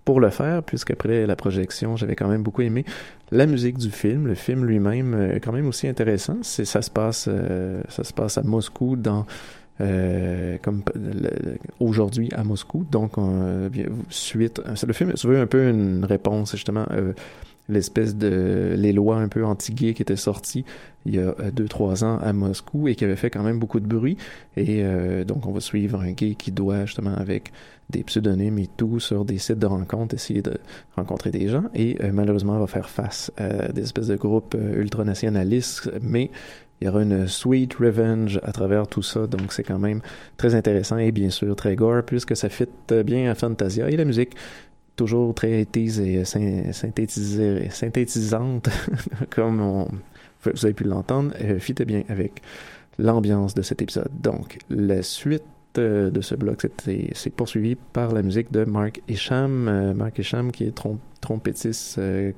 pour 0.05 0.21
le 0.21 0.31
faire, 0.31 0.63
puisqu'après 0.63 1.27
la 1.27 1.37
projection, 1.37 1.97
j'avais 1.97 2.17
quand 2.17 2.29
même 2.29 2.43
beaucoup 2.43 2.63
aimé 2.63 2.85
la 3.33 3.47
musique 3.47 3.79
du 3.79 3.91
film. 3.91 4.27
Le 4.27 4.35
film 4.35 4.65
lui-même 4.65 5.15
est 5.35 5.41
quand 5.41 5.53
même 5.53 5.69
aussi 5.69 5.87
intéressant. 5.87 6.39
C'est, 6.43 6.65
ça 6.65 6.83
se 6.83 6.91
passe, 6.91 7.27
euh, 7.29 7.83
ça 7.89 8.05
se 8.05 8.13
passe 8.13 8.39
à 8.39 8.43
Moscou 8.43 8.97
dans 8.97 9.27
euh, 9.81 10.59
comme 10.61 10.83
aujourd'hui 11.79 12.29
à 12.37 12.45
Moscou. 12.45 12.85
Donc, 12.91 13.17
euh, 13.17 13.71
bien, 13.71 13.87
suite, 14.11 14.61
c'est 14.75 14.87
le 14.87 14.93
film 14.93 15.13
veut 15.25 15.41
un 15.41 15.47
peu 15.47 15.71
une 15.71 16.05
réponse 16.05 16.53
justement 16.53 16.85
euh, 16.91 17.13
l'espèce 17.71 18.16
de 18.16 18.75
les 18.77 18.93
lois 18.93 19.16
un 19.16 19.29
peu 19.29 19.45
anti-gays 19.45 19.95
qui 19.95 20.03
étaient 20.03 20.16
sorties 20.16 20.64
il 21.07 21.14
y 21.14 21.18
a 21.18 21.35
euh, 21.41 21.51
deux 21.51 21.68
trois 21.68 22.05
ans 22.05 22.18
à 22.18 22.33
Moscou 22.33 22.89
et 22.89 22.95
qui 22.95 23.05
avait 23.05 23.16
fait 23.16 23.31
quand 23.31 23.43
même 23.43 23.59
beaucoup 23.59 23.81
de 23.81 23.87
bruit. 23.87 24.16
Et 24.57 24.83
euh, 24.83 25.25
donc 25.25 25.47
on 25.47 25.53
va 25.53 25.61
suivre 25.61 26.01
un 26.01 26.12
gay 26.12 26.35
qui 26.35 26.53
doit 26.53 26.85
justement 26.85 27.14
avec 27.14 27.53
des 27.89 28.05
pseudonymes 28.05 28.59
et 28.59 28.68
tout 28.77 29.01
sur 29.01 29.25
des 29.25 29.39
sites 29.39 29.59
de 29.59 29.66
rencontres 29.66 30.14
essayer 30.14 30.43
de 30.43 30.59
rencontrer 30.97 31.31
des 31.31 31.49
gens. 31.49 31.64
Et 31.75 31.97
euh, 32.03 32.11
malheureusement 32.12 32.59
va 32.59 32.66
faire 32.66 32.89
face 32.89 33.33
à 33.37 33.73
des 33.73 33.83
espèces 33.83 34.09
de 34.09 34.16
groupes 34.16 34.57
ultranationalistes. 34.77 35.91
Mais 36.03 36.31
il 36.81 36.87
y 36.87 36.89
aura 36.89 37.03
une 37.03 37.27
sweet 37.27 37.75
revenge 37.75 38.41
à 38.43 38.53
travers 38.53 38.87
tout 38.87 39.03
ça, 39.03 39.27
donc 39.27 39.53
c'est 39.53 39.62
quand 39.62 39.79
même 39.79 40.01
très 40.39 40.55
intéressant 40.55 40.97
et 40.97 41.12
bien 41.12 41.29
sûr 41.29 41.55
très 41.55 41.77
gore 41.77 42.03
puisque 42.07 42.35
ça 42.35 42.49
fit 42.49 42.64
bien 43.05 43.31
à 43.31 43.35
Fantasia 43.35 43.91
et 43.91 43.99
la 43.99 44.07
musique 44.07 44.35
toujours 45.05 45.35
très 45.35 45.63
80s 45.65 46.01
et 46.01 46.23
synthétisée- 46.73 47.71
synthétisante 47.71 48.69
comme 49.31 49.61
vous 50.45 50.65
avez 50.65 50.75
pu 50.75 50.85
l'entendre, 50.85 51.33
euh, 51.43 51.59
fitait 51.59 51.85
bien 51.85 52.03
avec 52.09 52.33
l'ambiance 52.99 53.55
de 53.55 53.63
cet 53.63 53.83
épisode. 53.83 54.11
Donc 54.23 54.59
la 54.71 55.03
suite 55.03 55.43
euh, 55.79 56.11
de 56.11 56.21
ce 56.21 56.35
bloc 56.35 56.63
c'était- 56.63 57.11
c'est 57.15 57.31
poursuivi 57.41 57.77
par 57.93 58.13
la 58.13 58.23
musique 58.23 58.51
de 58.53 58.65
Mark 58.65 59.01
Isham, 59.09 59.69
euh, 59.69 59.95
Mark 59.95 60.19
Isham 60.19 60.51
qui 60.53 60.65
est 60.65 60.77
trom- 60.77 60.99
trompettiste 61.21 61.99
euh, 61.99 62.33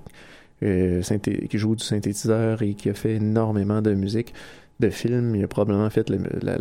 euh, 0.62 1.02
qui 1.50 1.58
joue 1.58 1.74
du 1.74 1.84
synthétiseur 1.84 2.62
et 2.62 2.74
qui 2.74 2.88
a 2.90 2.94
fait 2.94 3.14
énormément 3.16 3.80
de 3.82 3.94
musique 3.94 4.32
de 4.80 4.90
films. 4.90 5.34
Il 5.36 5.42
a 5.44 5.48
probablement 5.48 5.90
fait 5.90 6.08
la, 6.10 6.56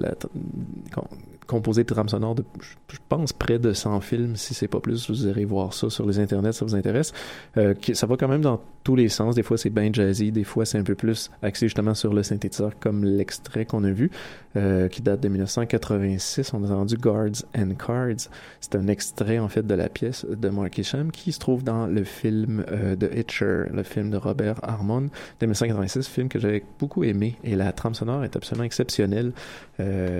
composé 1.52 1.84
de 1.84 1.93
trame 1.93 2.08
sonore 2.08 2.36
de, 2.36 2.45
je 2.62 2.76
je 2.91 2.97
pense, 3.08 3.34
près 3.34 3.60
de 3.60 3.74
100 3.74 4.02
films, 4.02 4.36
si 4.36 4.54
c'est 4.54 4.68
pas 4.68 4.80
plus. 4.80 5.10
Vous 5.10 5.28
irez 5.28 5.45
voir 5.45 5.74
ça 5.74 5.89
sur 5.89 6.06
les 6.06 6.20
internets, 6.20 6.54
ça 6.54 6.66
vous 6.66 6.76
intéresse. 6.76 7.14
Euh, 7.58 7.74
ça 7.93 8.08
va 8.08 8.16
quand 8.18 8.28
même 8.28 8.41
dans 8.41 8.62
tous 8.84 8.95
les 8.95 9.10
sens. 9.10 9.36
Des 9.36 9.43
fois, 9.43 9.58
c'est 9.58 9.70
bien 9.70 9.91
jazzy. 9.91 10.32
Des 10.32 10.43
fois, 10.43 10.66
c'est 10.66 10.78
un 10.78 10.84
peu 10.84 10.95
plus 10.95 11.30
axé 11.41 11.68
justement 11.68 11.93
sur 11.93 12.14
le 12.14 12.24
synthétiseur, 12.24 12.72
comme 12.80 13.04
l'extrait 13.04 13.66
qu'on 13.66 13.84
a 13.84 13.91
vu, 13.91 14.12
euh, 14.56 14.88
qui 14.88 15.02
date 15.02 15.22
de 15.22 15.28
1986. 15.30 16.54
On 16.54 16.64
a 16.64 16.68
entendu 16.68 16.95
Guards 16.95 17.43
and 17.58 17.74
Cards. 17.86 18.30
C'est 18.60 18.76
un 18.76 18.88
extrait, 18.88 19.39
en 19.39 19.49
fait, 19.49 19.66
de 19.66 19.76
la 19.76 19.89
pièce 19.89 20.26
de 20.26 20.49
Mark 20.49 20.78
Isham 20.78 21.12
qui 21.12 21.32
se 21.32 21.39
trouve 21.39 21.64
dans 21.64 21.88
le 21.88 22.04
film 22.04 22.66
euh, 22.72 22.95
de 22.95 23.10
Hitcher, 23.14 23.64
le 23.74 23.84
film 23.84 24.10
de 24.10 24.18
Robert 24.18 24.60
Harmon 24.64 25.02
de 25.02 25.45
1986, 25.45 26.08
film 26.08 26.30
que 26.30 26.39
j'avais 26.39 26.64
beaucoup 26.80 27.04
aimé. 27.04 27.36
Et 27.43 27.56
la 27.56 27.72
trame 27.72 27.93
sonore 27.93 28.24
est 28.24 28.36
absolument 28.36 28.66
exceptionnelle 28.66 29.32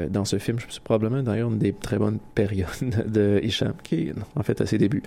dans 0.10 0.26
ce 0.26 0.40
film. 0.40 0.58
C'est 0.70 0.82
probablement 0.82 1.21
d'ailleurs 1.22 1.52
une 1.52 1.60
des 1.60 1.74
très 1.74 1.98
bonnes 1.98 2.20
périodes 2.36 2.68
de 3.08 3.40
Isham, 3.44 3.74
qui 3.84 4.08
est 4.08 4.14
en 4.36 4.44
fait 4.44 4.62
à 4.62 4.66
ses 4.66 4.78
débuts. 4.78 5.04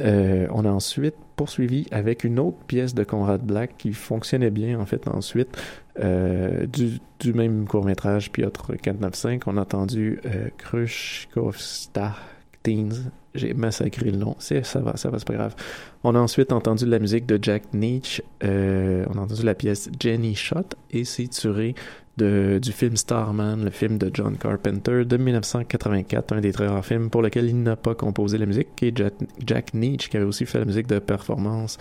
Euh, 0.00 0.46
on 0.50 0.64
a 0.64 0.70
ensuite 0.70 1.14
poursuivi 1.36 1.86
avec 1.90 2.24
une 2.24 2.38
autre 2.38 2.56
pièce 2.66 2.94
de 2.94 3.04
Conrad 3.04 3.42
Black 3.42 3.76
qui 3.76 3.92
fonctionnait 3.92 4.50
bien 4.50 4.80
en 4.80 4.86
fait 4.86 5.06
ensuite 5.08 5.58
euh, 5.98 6.66
du, 6.66 7.00
du 7.18 7.34
même 7.34 7.66
court 7.66 7.84
métrage 7.84 8.32
Piotr 8.32 8.76
495 8.80 9.40
on 9.46 9.58
a 9.58 9.60
entendu 9.60 10.18
euh, 10.24 10.48
Krushkovsta 10.56 12.14
Teens 12.62 13.10
j'ai 13.34 13.54
massacré 13.54 14.10
le 14.10 14.16
nom. 14.16 14.34
Ça 14.38 14.80
va 14.80 14.96
ça 14.96 15.10
va 15.10 15.18
c'est 15.18 15.26
pas 15.26 15.34
grave. 15.34 15.54
On 16.02 16.14
a 16.14 16.18
ensuite 16.18 16.52
entendu 16.52 16.86
la 16.86 16.98
musique 16.98 17.26
de 17.26 17.38
Jack 17.40 17.72
Nietzsche 17.72 18.22
euh, 18.42 19.04
on 19.10 19.18
a 19.18 19.20
entendu 19.20 19.42
la 19.42 19.54
pièce 19.54 19.90
Jenny 20.00 20.34
Shot 20.34 20.70
et 20.90 21.04
c'est 21.04 21.28
tiré 21.28 21.74
du 22.22 22.72
film 22.72 22.96
Starman, 22.96 23.64
le 23.64 23.70
film 23.70 23.98
de 23.98 24.10
John 24.12 24.36
Carpenter 24.36 25.04
de 25.04 25.16
1984, 25.16 26.32
un 26.32 26.40
des 26.40 26.52
très 26.52 26.66
rares 26.68 26.84
films 26.84 27.10
pour 27.10 27.22
lequel 27.22 27.46
il 27.46 27.62
n'a 27.62 27.76
pas 27.76 27.94
composé 27.94 28.38
la 28.38 28.46
musique, 28.46 28.82
et 28.82 28.92
Jack, 28.94 29.14
Jack 29.44 29.74
Nietzsche 29.74 30.08
qui 30.10 30.16
avait 30.16 30.26
aussi 30.26 30.46
fait 30.46 30.58
la 30.58 30.64
musique 30.64 30.86
de 30.86 30.98
performance 30.98 31.78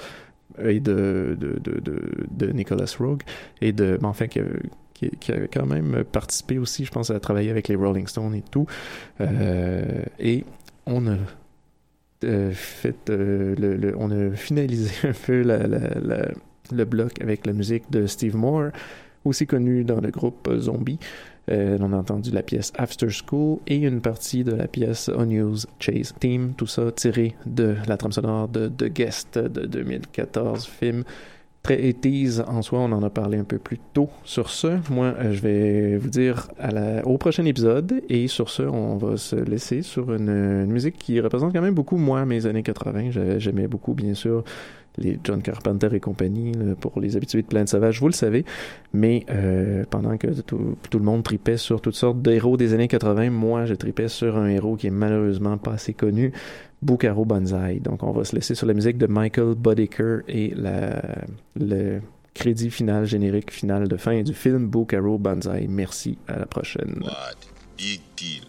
et 0.64 0.80
de, 0.80 1.38
de, 1.40 1.60
de, 1.60 1.82
de, 2.32 2.48
Nicholas 2.52 2.94
Rogue, 3.00 3.22
et 3.62 3.72
de, 3.72 3.98
enfin, 4.04 4.28
qui, 4.28 4.42
qui, 4.94 5.32
avait 5.32 5.48
quand 5.48 5.66
même 5.66 6.04
participé 6.12 6.58
aussi, 6.58 6.86
je 6.86 6.92
pense, 6.92 7.10
à 7.12 7.20
travailler 7.20 7.52
avec 7.52 7.68
les 7.68 7.76
Rolling 7.76 8.08
Stones 8.08 8.36
et 8.36 8.44
tout. 8.50 8.66
Euh, 9.22 10.04
et 10.20 10.44
on 10.86 11.08
a 11.08 11.16
euh, 12.26 12.52
fait 12.52 13.10
euh, 13.10 13.56
le, 13.58 13.96
on 13.98 14.12
a 14.12 14.36
finalisé 14.36 14.92
un 15.08 15.14
peu 15.26 15.42
la- 15.42 15.68
la- 15.68 16.32
le 16.72 16.86
bloc 16.86 17.22
avec 17.22 17.46
la 17.46 17.54
musique 17.54 17.90
de 17.90 18.06
Steve 18.06 18.36
Moore, 18.36 18.70
aussi 19.26 19.46
connu 19.48 19.84
dans 19.84 20.00
le 20.02 20.10
groupe 20.12 20.50
Zombie. 20.58 21.00
On 21.52 21.94
a 21.94 21.98
entendu 21.98 22.30
la 22.30 22.44
pièce 22.44 22.72
After 22.78 23.08
School 23.10 23.58
et 23.66 23.78
une 23.78 24.02
partie 24.02 24.44
de 24.44 24.52
la 24.52 24.68
pièce 24.68 25.10
On 25.16 25.26
News 25.26 25.58
Chase 25.80 26.14
Team, 26.20 26.54
tout 26.56 26.68
ça 26.68 26.92
tiré 26.92 27.34
de 27.48 27.74
la 27.88 27.98
trame 27.98 28.12
sonore 28.12 28.48
de 28.50 28.68
The 28.68 28.84
Guest 28.94 29.40
de 29.40 29.66
2014, 29.66 30.66
film 30.68 31.04
très 31.64 31.76
80s 31.78 32.46
en 32.46 32.62
soi, 32.62 32.80
on 32.80 32.92
en 32.92 33.02
a 33.04 33.10
parlé 33.10 33.38
un 33.40 33.44
peu 33.44 33.58
plus 33.58 33.80
tôt. 33.94 34.10
Sur 34.24 34.50
ce, 34.52 34.78
moi, 34.92 35.08
euh, 35.20 35.34
je 35.34 35.42
vais 35.42 35.98
vous 35.98 36.10
dire 36.10 36.50
au 37.04 37.18
prochain 37.18 37.44
épisode 37.46 38.02
et 38.10 38.28
sur 38.28 38.50
ce, 38.50 38.62
on 38.64 38.98
va 38.98 39.18
se 39.18 39.36
laisser 39.36 39.82
sur 39.82 40.14
une, 40.14 40.30
une 40.30 40.72
musique 40.72 40.98
qui 41.00 41.20
représente 41.20 41.52
quand 41.52 41.62
même 41.62 41.74
beaucoup, 41.74 41.98
moi, 41.98 42.26
mes 42.26 42.46
années 42.46 42.64
80. 42.64 43.10
J'avais- 43.12 43.40
J'aimais 43.40 43.68
beaucoup, 43.68 43.94
bien 43.96 44.14
sûr, 44.14 44.44
les 45.00 45.20
John 45.24 45.41
Carpenter 45.41 45.89
et 45.93 46.00
compagnie, 46.00 46.52
pour 46.80 47.00
les 47.00 47.18
habitués 47.18 47.41
de 47.41 47.47
Planète 47.47 47.70
Sauvage, 47.70 48.00
vous 48.00 48.08
le 48.08 48.14
savez. 48.14 48.45
Mais 48.93 49.26
euh, 49.30 49.84
pendant 49.89 50.18
que 50.18 50.28
tout, 50.41 50.78
le 50.93 51.00
monde 51.00 51.24
tripait 51.24 51.58
sur 51.58 51.82
toutes 51.82 51.95
sortes 51.95 52.22
d'héros 52.22 52.58
des 52.58 52.74
années 52.74 52.88
80, 52.88 53.30
moi, 53.30 53.66
je 53.66 53.74
tripais 53.74 54.08
sur 54.08 54.38
un 54.38 54.47
héros 54.47 54.76
qui 54.76 54.88
est 54.88 54.91
malheureusement 54.91 55.58
pas 55.58 55.74
assez 55.74 55.93
connu, 55.93 56.32
Bukaro 56.82 57.26
Banzai. 57.26 57.80
Donc, 57.80 58.04
on 58.04 58.12
va 58.12 58.24
se 58.24 58.36
laisser 58.36 58.56
sur 58.56 58.68
la 58.68 58.74
musique 58.74 58.97
de 58.97 59.08
Michael 59.08 59.56
Boddicker 59.56 60.20
et 60.28 60.54
le 61.56 62.00
crédit 62.34 62.70
final, 62.70 63.06
générique 63.06 63.52
final 63.52 63.88
de 63.88 63.97
fin 63.97 64.22
du 64.22 64.34
film 64.34 64.68
Bukaro 64.68 65.18
Banzai. 65.18 65.68
Merci, 65.70 66.18
à 66.28 66.39
la 66.39 66.45
prochaine. 66.45 67.02
What? 67.02 68.49